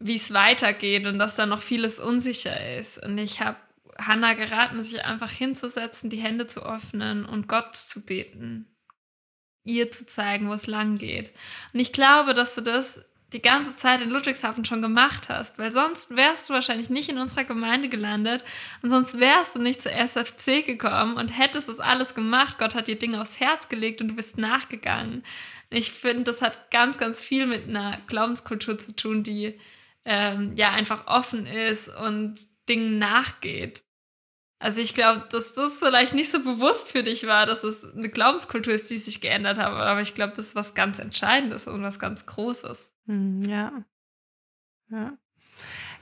[0.00, 3.02] wie es weitergeht und dass da noch vieles unsicher ist.
[3.02, 3.58] Und ich habe
[3.98, 8.76] Hannah geraten, sich einfach hinzusetzen, die Hände zu öffnen und Gott zu beten.
[9.64, 11.32] Ihr zu zeigen, wo es lang geht.
[11.72, 15.70] Und ich glaube, dass du das die ganze Zeit in Ludwigshafen schon gemacht hast, weil
[15.70, 18.42] sonst wärst du wahrscheinlich nicht in unserer Gemeinde gelandet
[18.80, 22.58] und sonst wärst du nicht zur SFC gekommen und hättest das alles gemacht.
[22.58, 25.24] Gott hat dir Dinge aufs Herz gelegt und du bist nachgegangen.
[25.68, 29.58] Ich finde, das hat ganz, ganz viel mit einer Glaubenskultur zu tun, die
[30.06, 32.38] ähm, ja einfach offen ist und
[32.68, 33.82] Dingen nachgeht.
[34.60, 38.08] Also ich glaube, dass das vielleicht nicht so bewusst für dich war, dass es eine
[38.08, 41.82] Glaubenskultur ist, die sich geändert hat, aber ich glaube, das ist was ganz Entscheidendes und
[41.82, 42.92] was ganz Großes.
[43.06, 43.72] Hm, ja.
[44.90, 45.12] Ja.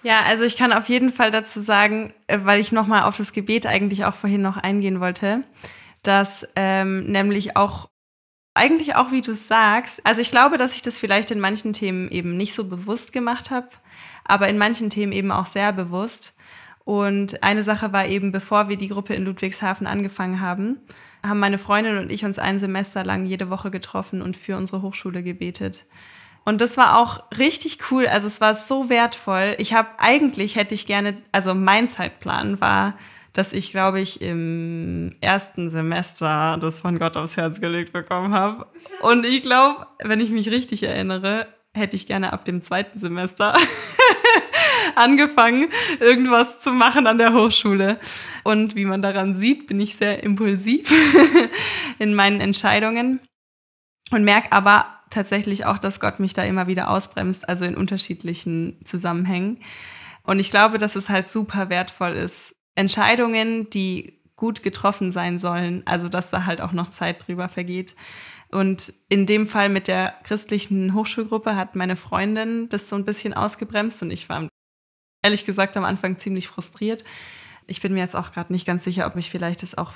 [0.02, 3.32] Ja, also ich kann auf jeden Fall dazu sagen, äh, weil ich nochmal auf das
[3.32, 5.42] Gebet eigentlich auch vorhin noch eingehen wollte,
[6.02, 7.90] dass ähm, nämlich auch
[8.54, 12.08] eigentlich auch, wie du sagst, also ich glaube, dass ich das vielleicht in manchen Themen
[12.10, 13.68] eben nicht so bewusst gemacht habe,
[14.24, 16.35] aber in manchen Themen eben auch sehr bewusst.
[16.86, 20.78] Und eine Sache war eben, bevor wir die Gruppe in Ludwigshafen angefangen haben,
[21.26, 24.82] haben meine Freundin und ich uns ein Semester lang jede Woche getroffen und für unsere
[24.82, 25.84] Hochschule gebetet.
[26.44, 28.06] Und das war auch richtig cool.
[28.06, 29.56] Also es war so wertvoll.
[29.58, 32.94] Ich habe eigentlich hätte ich gerne, also mein Zeitplan war,
[33.32, 38.68] dass ich, glaube ich, im ersten Semester das von Gott aufs Herz gelegt bekommen habe.
[39.02, 43.56] Und ich glaube, wenn ich mich richtig erinnere, hätte ich gerne ab dem zweiten Semester
[44.96, 45.68] angefangen,
[46.00, 47.98] irgendwas zu machen an der Hochschule.
[48.44, 50.90] Und wie man daran sieht, bin ich sehr impulsiv
[51.98, 53.20] in meinen Entscheidungen
[54.10, 58.80] und merke aber tatsächlich auch, dass Gott mich da immer wieder ausbremst, also in unterschiedlichen
[58.84, 59.58] Zusammenhängen.
[60.22, 65.82] Und ich glaube, dass es halt super wertvoll ist, Entscheidungen, die gut getroffen sein sollen,
[65.86, 67.96] also dass da halt auch noch Zeit drüber vergeht.
[68.50, 73.34] Und in dem Fall mit der christlichen Hochschulgruppe hat meine Freundin das so ein bisschen
[73.34, 74.48] ausgebremst und ich war
[75.26, 77.04] ehrlich gesagt am Anfang ziemlich frustriert.
[77.66, 79.94] Ich bin mir jetzt auch gerade nicht ganz sicher, ob ich vielleicht das auch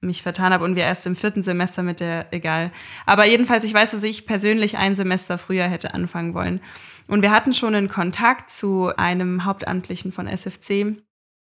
[0.00, 2.70] mich vertan habe und wir erst im vierten Semester mit der, egal.
[3.06, 6.60] Aber jedenfalls, ich weiß, dass ich persönlich ein Semester früher hätte anfangen wollen.
[7.08, 11.02] Und wir hatten schon einen Kontakt zu einem Hauptamtlichen von SFC.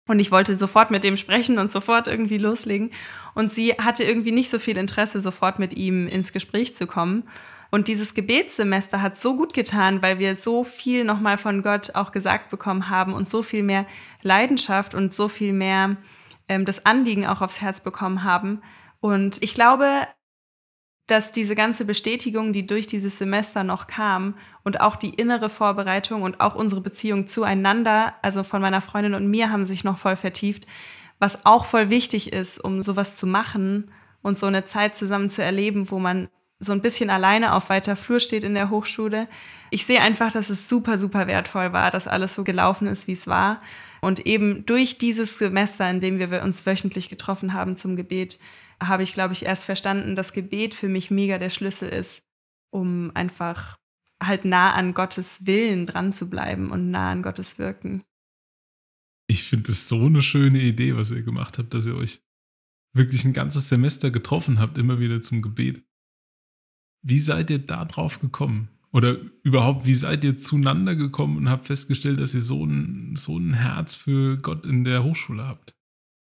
[0.07, 2.91] Und ich wollte sofort mit dem sprechen und sofort irgendwie loslegen.
[3.33, 7.23] Und sie hatte irgendwie nicht so viel Interesse, sofort mit ihm ins Gespräch zu kommen.
[7.71, 12.11] Und dieses Gebetssemester hat so gut getan, weil wir so viel nochmal von Gott auch
[12.11, 13.85] gesagt bekommen haben und so viel mehr
[14.21, 15.97] Leidenschaft und so viel mehr
[16.47, 18.61] ähm, das Anliegen auch aufs Herz bekommen haben.
[18.99, 20.07] Und ich glaube,
[21.07, 26.23] dass diese ganze Bestätigung, die durch dieses Semester noch kam und auch die innere Vorbereitung
[26.23, 30.15] und auch unsere Beziehung zueinander, also von meiner Freundin und mir, haben sich noch voll
[30.15, 30.65] vertieft,
[31.19, 33.91] was auch voll wichtig ist, um sowas zu machen
[34.23, 36.27] und so eine Zeit zusammen zu erleben, wo man
[36.59, 39.27] so ein bisschen alleine auf weiter Flur steht in der Hochschule.
[39.71, 43.13] Ich sehe einfach, dass es super, super wertvoll war, dass alles so gelaufen ist, wie
[43.13, 43.61] es war.
[44.01, 48.39] Und eben durch dieses Semester, in dem wir uns wöchentlich getroffen haben zum Gebet,
[48.81, 52.23] habe ich, glaube ich, erst verstanden, dass Gebet für mich mega der Schlüssel ist,
[52.71, 53.77] um einfach
[54.21, 58.03] halt nah an Gottes Willen dran zu bleiben und nah an Gottes Wirken.
[59.27, 62.21] Ich finde es so eine schöne Idee, was ihr gemacht habt, dass ihr euch
[62.93, 65.84] wirklich ein ganzes Semester getroffen habt, immer wieder zum Gebet.
[67.07, 68.69] Wie seid ihr da drauf gekommen?
[68.91, 73.37] Oder überhaupt, wie seid ihr zueinander gekommen und habt festgestellt, dass ihr so ein, so
[73.37, 75.75] ein Herz für Gott in der Hochschule habt?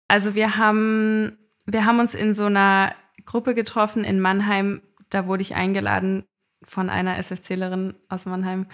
[0.08, 4.82] Also wir haben, wir haben uns in so einer Gruppe getroffen in Mannheim.
[5.10, 6.24] Da wurde ich eingeladen
[6.64, 8.66] von einer SFClerin aus Mannheim.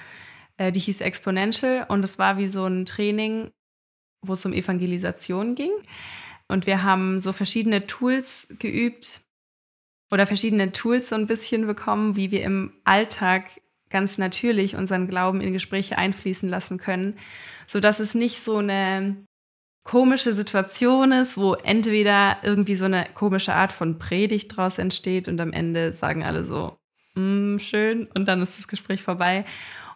[0.58, 3.50] Äh, die hieß Exponential und es war wie so ein Training,
[4.22, 5.72] wo es um Evangelisation ging.
[6.48, 9.22] Und wir haben so verschiedene Tools geübt,
[10.12, 13.46] oder verschiedene Tools so ein bisschen bekommen, wie wir im Alltag
[13.90, 17.18] ganz natürlich unseren Glauben in Gespräche einfließen lassen können,
[17.68, 19.26] sodass es nicht so eine
[19.84, 25.40] komische Situation ist, wo entweder irgendwie so eine komische Art von Predigt draus entsteht und
[25.40, 26.76] am Ende sagen alle so,
[27.14, 29.46] mm, schön, und dann ist das Gespräch vorbei.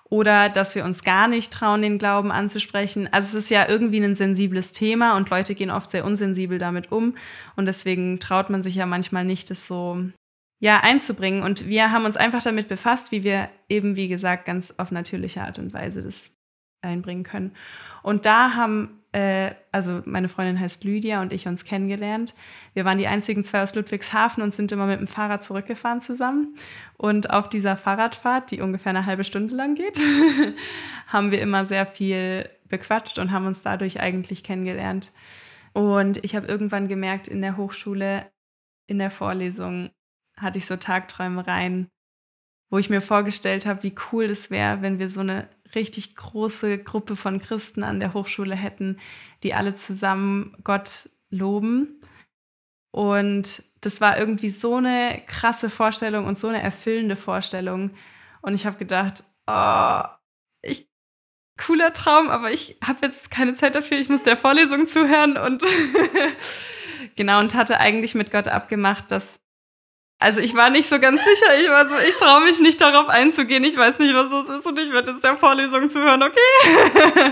[0.09, 3.07] Oder dass wir uns gar nicht trauen, den Glauben anzusprechen.
[3.11, 6.91] Also es ist ja irgendwie ein sensibles Thema und Leute gehen oft sehr unsensibel damit
[6.91, 7.15] um.
[7.55, 10.03] Und deswegen traut man sich ja manchmal nicht, das so
[10.59, 11.43] ja, einzubringen.
[11.43, 15.41] Und wir haben uns einfach damit befasst, wie wir eben, wie gesagt, ganz auf natürliche
[15.41, 16.31] Art und Weise das
[16.81, 17.55] einbringen können.
[18.01, 22.35] Und da haben, äh, also meine Freundin heißt Lydia und ich uns kennengelernt.
[22.73, 26.55] Wir waren die einzigen zwei aus Ludwigshafen und sind immer mit dem Fahrrad zurückgefahren zusammen.
[26.97, 29.99] Und auf dieser Fahrradfahrt, die ungefähr eine halbe Stunde lang geht,
[31.07, 35.11] haben wir immer sehr viel bequatscht und haben uns dadurch eigentlich kennengelernt.
[35.73, 38.31] Und ich habe irgendwann gemerkt in der Hochschule,
[38.87, 39.89] in der Vorlesung,
[40.37, 41.89] hatte ich so Tagträumereien,
[42.69, 46.79] wo ich mir vorgestellt habe, wie cool es wäre, wenn wir so eine richtig große
[46.83, 48.99] Gruppe von Christen an der Hochschule hätten,
[49.43, 52.01] die alle zusammen Gott loben.
[52.91, 57.91] Und das war irgendwie so eine krasse Vorstellung und so eine erfüllende Vorstellung.
[58.41, 60.01] Und ich habe gedacht, oh,
[60.61, 60.89] ich,
[61.57, 63.99] cooler Traum, aber ich habe jetzt keine Zeit dafür.
[63.99, 65.63] Ich muss der Vorlesung zuhören und
[67.15, 69.39] genau und hatte eigentlich mit Gott abgemacht, dass
[70.19, 71.59] also ich war nicht so ganz sicher.
[71.61, 73.63] Ich war so, ich traue mich nicht darauf einzugehen.
[73.63, 77.31] Ich weiß nicht, was das ist und ich werde jetzt der Vorlesung zuhören, okay?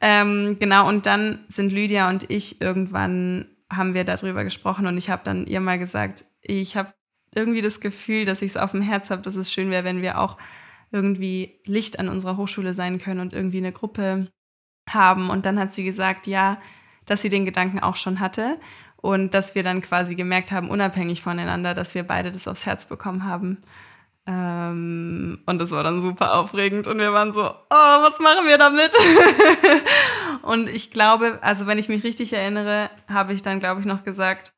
[0.00, 5.10] ähm, genau, und dann sind Lydia und ich irgendwann haben wir darüber gesprochen und ich
[5.10, 6.92] habe dann ihr mal gesagt, ich habe
[7.34, 10.02] irgendwie das Gefühl, dass ich es auf dem Herz habe, dass es schön wäre, wenn
[10.02, 10.36] wir auch
[10.90, 14.26] irgendwie Licht an unserer Hochschule sein können und irgendwie eine Gruppe
[14.90, 15.30] haben.
[15.30, 16.60] Und dann hat sie gesagt, ja,
[17.06, 18.58] dass sie den Gedanken auch schon hatte
[19.02, 22.86] und dass wir dann quasi gemerkt haben, unabhängig voneinander, dass wir beide das aufs Herz
[22.86, 23.62] bekommen haben.
[24.24, 28.56] Ähm, und das war dann super aufregend und wir waren so, oh, was machen wir
[28.56, 28.92] damit?
[30.42, 34.04] und ich glaube, also wenn ich mich richtig erinnere, habe ich dann, glaube ich, noch
[34.04, 34.54] gesagt,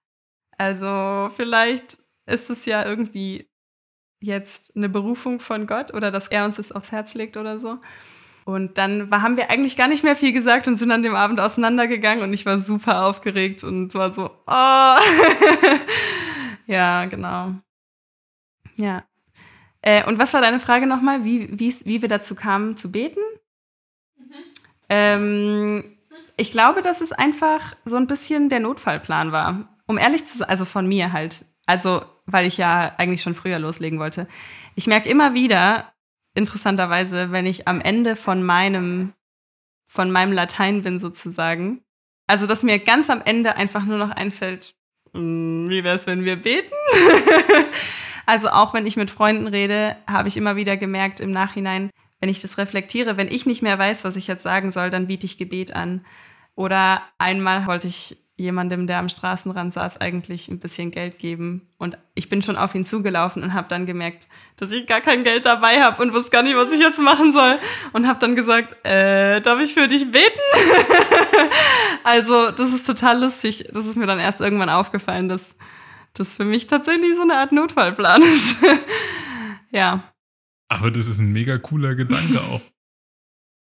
[0.58, 3.48] also vielleicht ist es ja irgendwie
[4.20, 7.78] jetzt eine Berufung von Gott oder dass er uns das aufs Herz legt oder so.
[8.44, 11.14] Und dann war, haben wir eigentlich gar nicht mehr viel gesagt und sind an dem
[11.14, 14.96] Abend auseinandergegangen und ich war super aufgeregt und war so, oh.
[16.66, 17.54] ja, genau.
[18.76, 19.04] Ja.
[19.80, 23.20] Äh, und was war deine Frage nochmal, wie, wie wir dazu kamen zu beten?
[24.16, 24.34] Mhm.
[24.90, 25.84] Ähm,
[26.36, 29.68] ich glaube, dass es einfach so ein bisschen der Notfallplan war.
[29.86, 31.44] Um ehrlich zu sein, also von mir halt.
[31.66, 34.26] Also, weil ich ja eigentlich schon früher loslegen wollte.
[34.74, 35.92] Ich merke immer wieder,
[36.34, 39.12] interessanterweise, wenn ich am Ende von meinem,
[39.86, 41.82] von meinem Latein bin sozusagen.
[42.26, 44.74] Also, dass mir ganz am Ende einfach nur noch einfällt,
[45.12, 46.72] hm, wie wäre es, wenn wir beten?
[48.26, 52.28] also auch wenn ich mit Freunden rede, habe ich immer wieder gemerkt im Nachhinein, wenn
[52.28, 55.26] ich das reflektiere, wenn ich nicht mehr weiß, was ich jetzt sagen soll, dann biete
[55.26, 56.04] ich Gebet an.
[56.56, 61.68] Oder einmal wollte ich jemandem, der am Straßenrand saß, eigentlich ein bisschen Geld geben.
[61.78, 65.22] Und ich bin schon auf ihn zugelaufen und habe dann gemerkt, dass ich gar kein
[65.22, 67.58] Geld dabei habe und wusste gar nicht, was ich jetzt machen soll.
[67.92, 70.40] Und habe dann gesagt, äh, darf ich für dich beten?
[72.04, 73.68] also das ist total lustig.
[73.72, 75.54] Das ist mir dann erst irgendwann aufgefallen, dass
[76.14, 78.56] das für mich tatsächlich so eine Art Notfallplan ist.
[79.70, 80.12] ja.
[80.68, 82.62] Aber das ist ein mega cooler Gedanke auch.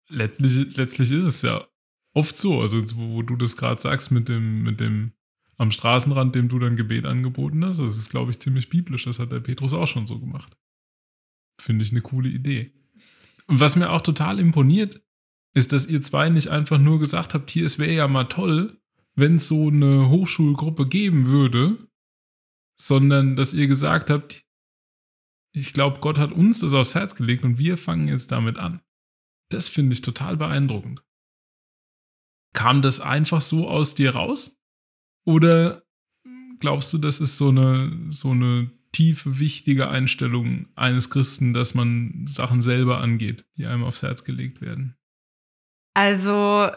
[0.10, 1.68] letztlich, letztlich ist es ja
[2.14, 2.62] oft so.
[2.62, 5.14] Also, wo, wo du das gerade sagst mit dem, mit dem
[5.58, 9.06] am Straßenrand, dem du dann Gebet angeboten hast, das ist, glaube ich, ziemlich biblisch.
[9.06, 10.58] Das hat der Petrus auch schon so gemacht.
[11.60, 12.74] Finde ich eine coole Idee.
[13.48, 15.02] Und was mir auch total imponiert,
[15.54, 18.82] ist, dass ihr zwei nicht einfach nur gesagt habt, hier, es wäre ja mal toll,
[19.16, 21.88] wenn es so eine Hochschulgruppe geben würde,
[22.78, 24.44] sondern dass ihr gesagt habt,
[25.52, 28.82] ich glaube, Gott hat uns das aufs Herz gelegt und wir fangen jetzt damit an.
[29.50, 31.04] Das finde ich total beeindruckend.
[32.54, 34.60] Kam das einfach so aus dir raus?
[35.26, 35.84] Oder
[36.60, 42.26] glaubst du, das ist so eine, so eine tiefe, wichtige Einstellung eines Christen, dass man
[42.28, 44.96] Sachen selber angeht, die einem aufs Herz gelegt werden?
[45.96, 46.70] Also,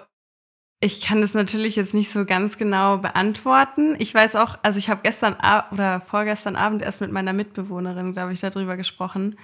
[0.81, 3.97] ich kann das natürlich jetzt nicht so ganz genau beantworten.
[3.99, 5.35] Ich weiß auch, also ich habe gestern
[5.71, 9.39] oder vorgestern Abend erst mit meiner Mitbewohnerin, glaube ich, darüber gesprochen.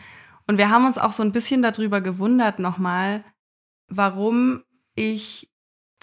[0.47, 3.25] Und wir haben uns auch so ein bisschen darüber gewundert nochmal,
[3.88, 4.62] warum
[4.95, 5.52] ich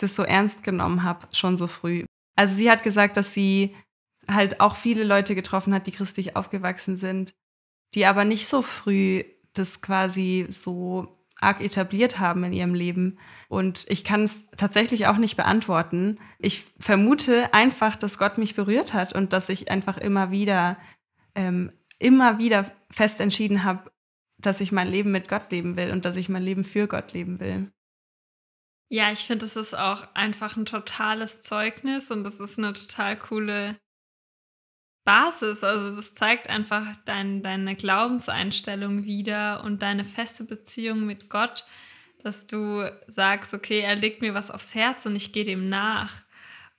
[0.02, 2.06] das so ernst genommen habe, schon so früh.
[2.36, 3.76] Also sie hat gesagt, dass sie
[4.28, 7.34] halt auch viele Leute getroffen hat, die christlich aufgewachsen sind,
[7.96, 13.18] die aber nicht so früh das quasi so arg etabliert haben in ihrem Leben.
[13.48, 16.20] Und ich kann es tatsächlich auch nicht beantworten.
[16.38, 20.78] Ich vermute einfach, dass Gott mich berührt hat und dass ich einfach immer wieder,
[21.36, 23.92] ähm, immer wieder fest entschieden habe,
[24.38, 27.14] dass ich mein Leben mit Gott leben will und dass ich mein Leben für Gott
[27.14, 27.72] leben will.
[28.92, 33.18] Ja, ich finde, es ist auch einfach ein totales Zeugnis und das ist eine total
[33.18, 33.78] coole
[35.06, 35.64] Basis.
[35.64, 41.66] Also das zeigt einfach dein, deine Glaubenseinstellung wieder und deine feste Beziehung mit Gott,
[42.24, 46.24] dass du sagst, okay, er legt mir was aufs Herz und ich gehe dem nach.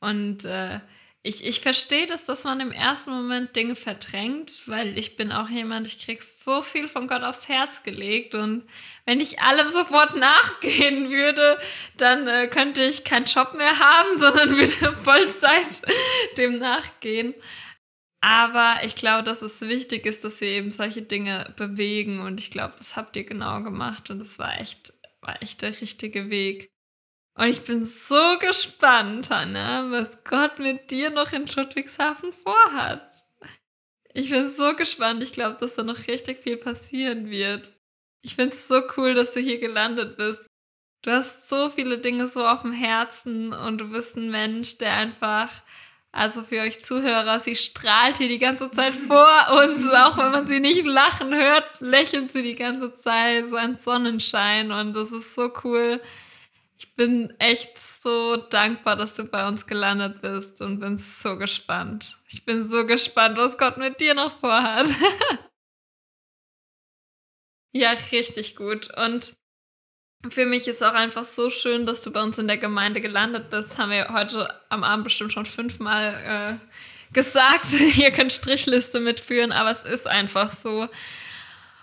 [0.01, 0.81] Und äh,
[1.23, 5.51] ich, ich verstehe das, dass man im ersten Moment Dinge verdrängt, weil ich bin auch
[5.51, 8.64] jemand, ich krieg so viel von Gott aufs Herz gelegt und
[9.05, 11.59] wenn ich allem sofort nachgehen würde,
[11.99, 15.83] dann äh, könnte ich keinen Job mehr haben, sondern würde Vollzeit
[16.39, 17.35] dem nachgehen.
[18.23, 22.51] Aber ich glaube, dass es wichtig ist, dass wir eben solche Dinge bewegen und ich
[22.51, 26.71] glaube, das habt ihr genau gemacht und es war echt, war echt der richtige Weg.
[27.35, 33.09] Und ich bin so gespannt, Hanna, was Gott mit dir noch in Ludwigshafen vorhat.
[34.12, 35.22] Ich bin so gespannt.
[35.22, 37.70] Ich glaube, dass da noch richtig viel passieren wird.
[38.22, 40.47] Ich finde es so cool, dass du hier gelandet bist.
[41.03, 44.93] Du hast so viele Dinge so auf dem Herzen und du bist ein Mensch, der
[44.93, 45.51] einfach,
[46.12, 49.89] also für euch Zuhörer, sie strahlt hier die ganze Zeit vor uns.
[49.91, 53.49] Auch wenn man sie nicht lachen hört, lächelt sie die ganze Zeit.
[53.49, 56.03] So ein Sonnenschein und das ist so cool.
[56.81, 62.16] Ich bin echt so dankbar, dass du bei uns gelandet bist und bin so gespannt.
[62.26, 64.89] Ich bin so gespannt, was Gott mit dir noch vorhat.
[67.72, 68.97] ja, richtig gut.
[68.97, 69.35] Und
[70.31, 73.51] für mich ist auch einfach so schön, dass du bei uns in der Gemeinde gelandet
[73.51, 73.76] bist.
[73.76, 77.78] Haben wir heute am Abend bestimmt schon fünfmal äh, gesagt.
[77.99, 80.89] Ihr könnt Strichliste mitführen, aber es ist einfach so.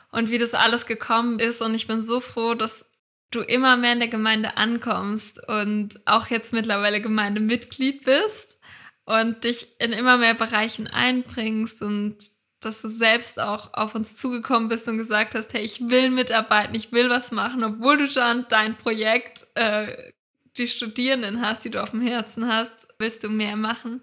[0.09, 1.61] Und wie das alles gekommen ist.
[1.61, 2.86] Und ich bin so froh, dass
[3.31, 8.59] du immer mehr in der Gemeinde ankommst und auch jetzt mittlerweile Gemeindemitglied bist
[9.05, 12.17] und dich in immer mehr Bereichen einbringst und
[12.59, 16.75] dass du selbst auch auf uns zugekommen bist und gesagt hast, hey, ich will mitarbeiten,
[16.75, 20.11] ich will was machen, obwohl du schon dein Projekt, äh,
[20.57, 24.01] die Studierenden hast, die du auf dem Herzen hast, willst du mehr machen.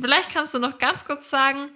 [0.00, 1.70] vielleicht kannst du noch ganz kurz sagen,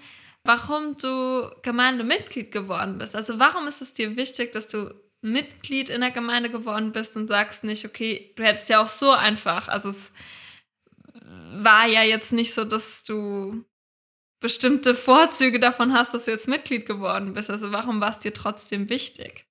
[0.44, 3.16] warum du Gemeindemitglied geworden bist.
[3.16, 7.28] Also warum ist es dir wichtig, dass du Mitglied in der Gemeinde geworden bist und
[7.28, 10.12] sagst nicht, okay, du hättest ja auch so einfach, also es
[11.54, 13.64] war ja jetzt nicht so, dass du
[14.40, 17.48] bestimmte Vorzüge davon hast, dass du jetzt Mitglied geworden bist.
[17.48, 19.46] Also warum war es dir trotzdem wichtig?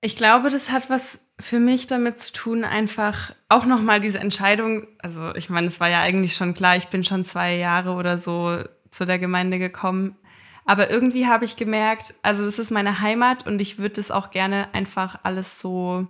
[0.00, 4.88] Ich glaube, das hat was für mich damit zu tun, einfach auch nochmal diese Entscheidung.
[4.98, 8.16] Also ich meine, es war ja eigentlich schon klar, ich bin schon zwei Jahre oder
[8.16, 10.16] so zu der Gemeinde gekommen.
[10.64, 14.30] Aber irgendwie habe ich gemerkt, also das ist meine Heimat und ich würde das auch
[14.30, 16.06] gerne einfach alles so.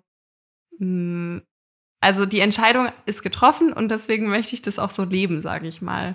[0.78, 1.38] Mm,
[2.01, 5.82] also die Entscheidung ist getroffen und deswegen möchte ich das auch so leben, sage ich
[5.82, 6.14] mal.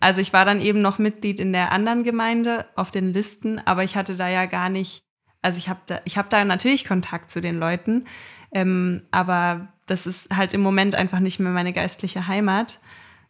[0.00, 3.84] Also ich war dann eben noch Mitglied in der anderen Gemeinde auf den Listen, aber
[3.84, 5.04] ich hatte da ja gar nicht,
[5.42, 8.06] also ich habe da, ich habe da natürlich Kontakt zu den Leuten,
[8.52, 12.80] ähm, aber das ist halt im Moment einfach nicht mehr meine geistliche Heimat.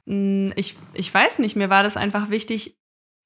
[0.06, 2.79] Mm, ich, ich weiß nicht, mir war das einfach wichtig,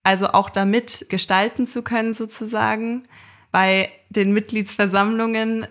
[0.05, 3.09] also auch damit gestalten zu können sozusagen,
[3.51, 5.69] bei den Mitgliedsversammlungen äh,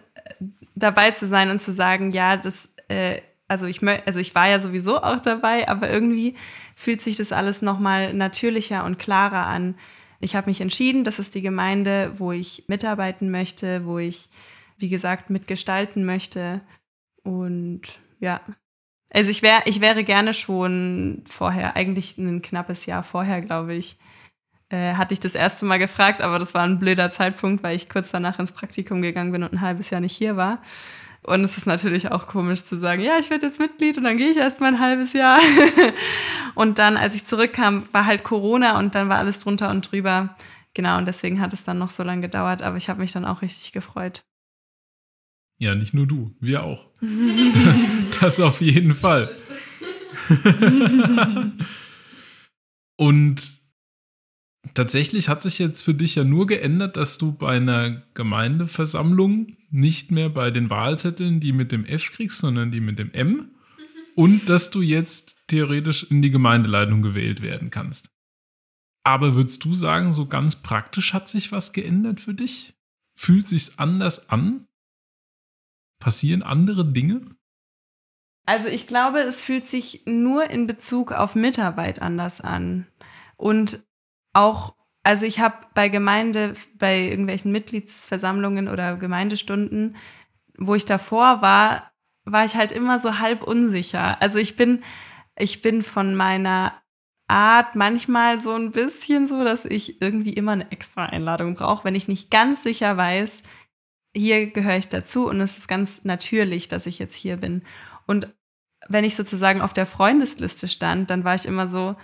[0.76, 4.60] dabei zu sein und zu sagen, ja, das, äh, also ich, also ich war ja
[4.60, 6.36] sowieso auch dabei, aber irgendwie
[6.76, 9.76] fühlt sich das alles nochmal natürlicher und klarer an.
[10.20, 14.30] Ich habe mich entschieden, das ist die Gemeinde, wo ich mitarbeiten möchte, wo ich,
[14.78, 16.62] wie gesagt, mitgestalten möchte.
[17.24, 17.82] Und
[18.20, 18.42] ja,
[19.12, 23.98] also ich, wär, ich wäre gerne schon vorher, eigentlich ein knappes Jahr vorher, glaube ich,
[24.74, 27.90] äh, hatte ich das erste Mal gefragt, aber das war ein blöder Zeitpunkt, weil ich
[27.90, 30.64] kurz danach ins Praktikum gegangen bin und ein halbes Jahr nicht hier war.
[31.22, 34.18] Und es ist natürlich auch komisch zu sagen, ja, ich werde jetzt Mitglied und dann
[34.18, 35.40] gehe ich erst mal ein halbes Jahr.
[36.56, 40.36] und dann, als ich zurückkam, war halt Corona und dann war alles drunter und drüber.
[40.74, 43.26] Genau, und deswegen hat es dann noch so lange gedauert, aber ich habe mich dann
[43.26, 44.24] auch richtig gefreut.
[45.60, 46.88] Ja, nicht nur du, wir auch.
[48.22, 49.30] das auf jeden Fall.
[52.98, 53.63] und
[54.74, 60.12] tatsächlich hat sich jetzt für dich ja nur geändert, dass du bei einer Gemeindeversammlung nicht
[60.12, 63.30] mehr bei den Wahlzetteln die mit dem F kriegst, sondern die mit dem M.
[63.30, 63.48] Mhm.
[64.16, 68.10] Und dass du jetzt theoretisch in die Gemeindeleitung gewählt werden kannst.
[69.04, 72.74] Aber würdest du sagen, so ganz praktisch hat sich was geändert für dich?
[73.16, 74.68] Fühlt sich's anders an?
[76.00, 77.36] Passieren andere Dinge?
[78.46, 82.88] Also ich glaube, es fühlt sich nur in Bezug auf Mitarbeit anders an.
[83.38, 83.84] Und
[84.34, 89.96] auch, also ich habe bei Gemeinde, bei irgendwelchen Mitgliedsversammlungen oder Gemeindestunden,
[90.58, 91.92] wo ich davor war,
[92.26, 94.22] war ich halt immer so halb unsicher.
[94.22, 94.84] Also ich bin,
[95.38, 96.74] ich bin von meiner
[97.28, 101.96] Art manchmal so ein bisschen so, dass ich irgendwie immer eine extra Einladung brauche, wenn
[101.96, 103.42] ich nicht ganz sicher weiß,
[104.16, 107.64] hier gehöre ich dazu und es ist ganz natürlich, dass ich jetzt hier bin.
[108.06, 108.34] Und
[108.88, 111.96] wenn ich sozusagen auf der Freundesliste stand, dann war ich immer so,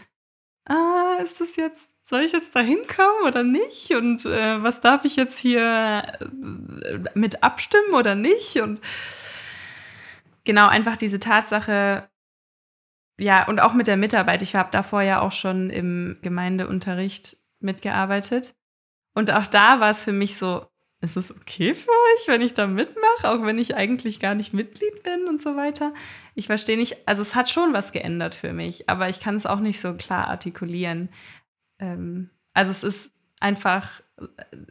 [0.66, 3.92] ah, ist das jetzt soll ich jetzt da hinkommen oder nicht?
[3.92, 8.60] Und äh, was darf ich jetzt hier äh, mit abstimmen oder nicht?
[8.60, 8.82] Und
[10.44, 12.10] genau, einfach diese Tatsache,
[13.20, 14.42] ja, und auch mit der Mitarbeit.
[14.42, 18.56] Ich habe davor ja auch schon im Gemeindeunterricht mitgearbeitet.
[19.14, 20.66] Und auch da war es für mich so,
[21.02, 24.54] ist es okay für euch, wenn ich da mitmache, auch wenn ich eigentlich gar nicht
[24.54, 25.94] Mitglied bin und so weiter?
[26.36, 29.46] Ich verstehe nicht, also es hat schon was geändert für mich, aber ich kann es
[29.46, 31.10] auch nicht so klar artikulieren
[31.80, 34.02] ähm, also es ist einfach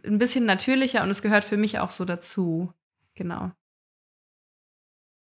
[0.04, 2.72] ein bisschen natürlicher und es gehört für mich auch so dazu.
[3.14, 3.52] Genau.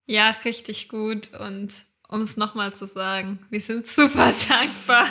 [0.05, 1.33] Ja, richtig gut.
[1.33, 5.07] Und um es nochmal zu sagen, wir sind super dankbar,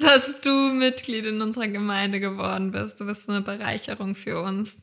[0.00, 3.00] dass du Mitglied in unserer Gemeinde geworden bist.
[3.00, 4.78] Du bist eine Bereicherung für uns.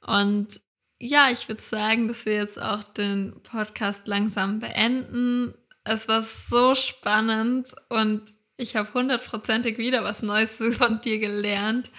[0.00, 0.60] Und
[1.00, 5.54] ja, ich würde sagen, dass wir jetzt auch den Podcast langsam beenden.
[5.82, 11.90] Es war so spannend und ich habe hundertprozentig wieder was Neues von dir gelernt.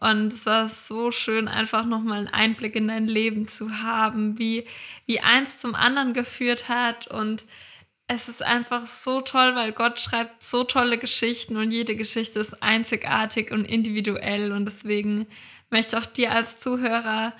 [0.00, 4.66] Und es war so schön, einfach nochmal einen Einblick in dein Leben zu haben, wie,
[5.06, 7.06] wie eins zum anderen geführt hat.
[7.06, 7.44] Und
[8.08, 12.62] es ist einfach so toll, weil Gott schreibt so tolle Geschichten und jede Geschichte ist
[12.64, 14.50] einzigartig und individuell.
[14.50, 15.28] Und deswegen
[15.70, 17.32] möchte auch dir als Zuhörer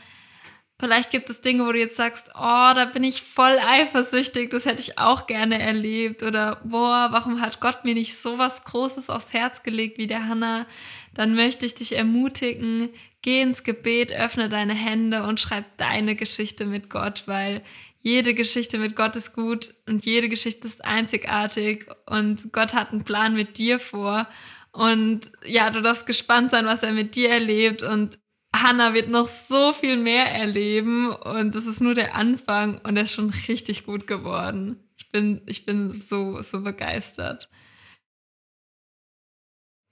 [0.82, 2.40] Vielleicht gibt es Dinge, wo du jetzt sagst, oh,
[2.74, 6.24] da bin ich voll eifersüchtig, das hätte ich auch gerne erlebt.
[6.24, 10.26] Oder, boah, warum hat Gott mir nicht so was Großes aufs Herz gelegt wie der
[10.26, 10.66] Hannah?
[11.14, 12.88] Dann möchte ich dich ermutigen,
[13.22, 17.62] geh ins Gebet, öffne deine Hände und schreib deine Geschichte mit Gott, weil
[18.00, 23.04] jede Geschichte mit Gott ist gut und jede Geschichte ist einzigartig und Gott hat einen
[23.04, 24.26] Plan mit dir vor.
[24.72, 28.18] Und ja, du darfst gespannt sein, was er mit dir erlebt und
[28.54, 33.04] Hannah wird noch so viel mehr erleben und das ist nur der Anfang und er
[33.04, 34.78] ist schon richtig gut geworden.
[34.96, 37.48] Ich bin, ich bin so, so begeistert.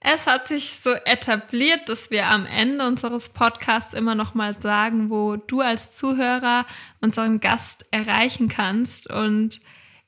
[0.03, 5.11] Es hat sich so etabliert, dass wir am Ende unseres Podcasts immer noch mal sagen,
[5.11, 6.65] wo du als Zuhörer
[7.01, 9.61] unseren Gast erreichen kannst und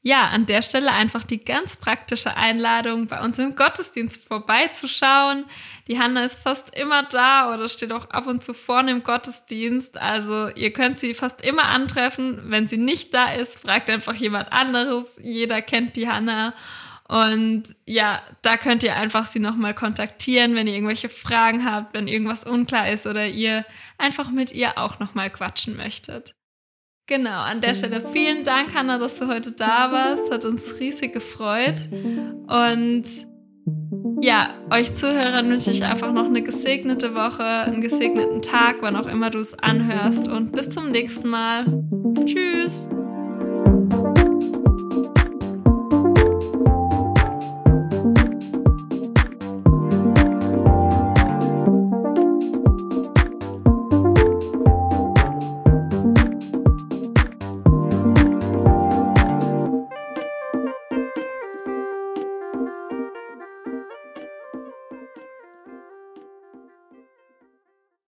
[0.06, 5.46] ja, an der Stelle einfach die ganz praktische Einladung, bei uns im Gottesdienst vorbeizuschauen.
[5.88, 9.98] Die Hanna ist fast immer da oder steht auch ab und zu vorne im Gottesdienst.
[9.98, 12.42] Also ihr könnt sie fast immer antreffen.
[12.52, 15.22] Wenn sie nicht da ist, fragt einfach jemand anderes.
[15.24, 16.54] Jeder kennt die Hanna.
[17.08, 22.10] Und ja, da könnt ihr einfach sie nochmal kontaktieren, wenn ihr irgendwelche Fragen habt, wenn
[22.10, 23.66] irgendwas unklar ist oder ihr
[23.98, 26.36] einfach mit ihr auch nochmal quatschen möchtet.
[27.06, 30.32] Genau, an der Stelle vielen Dank, Hanna, dass du heute da warst.
[30.32, 31.90] Hat uns riesig gefreut.
[31.92, 33.04] Und
[34.22, 39.08] ja, euch Zuhörern wünsche ich einfach noch eine gesegnete Woche, einen gesegneten Tag, wann auch
[39.08, 40.30] immer du es anhörst.
[40.30, 41.66] Und bis zum nächsten Mal.
[42.26, 42.88] Tschüss.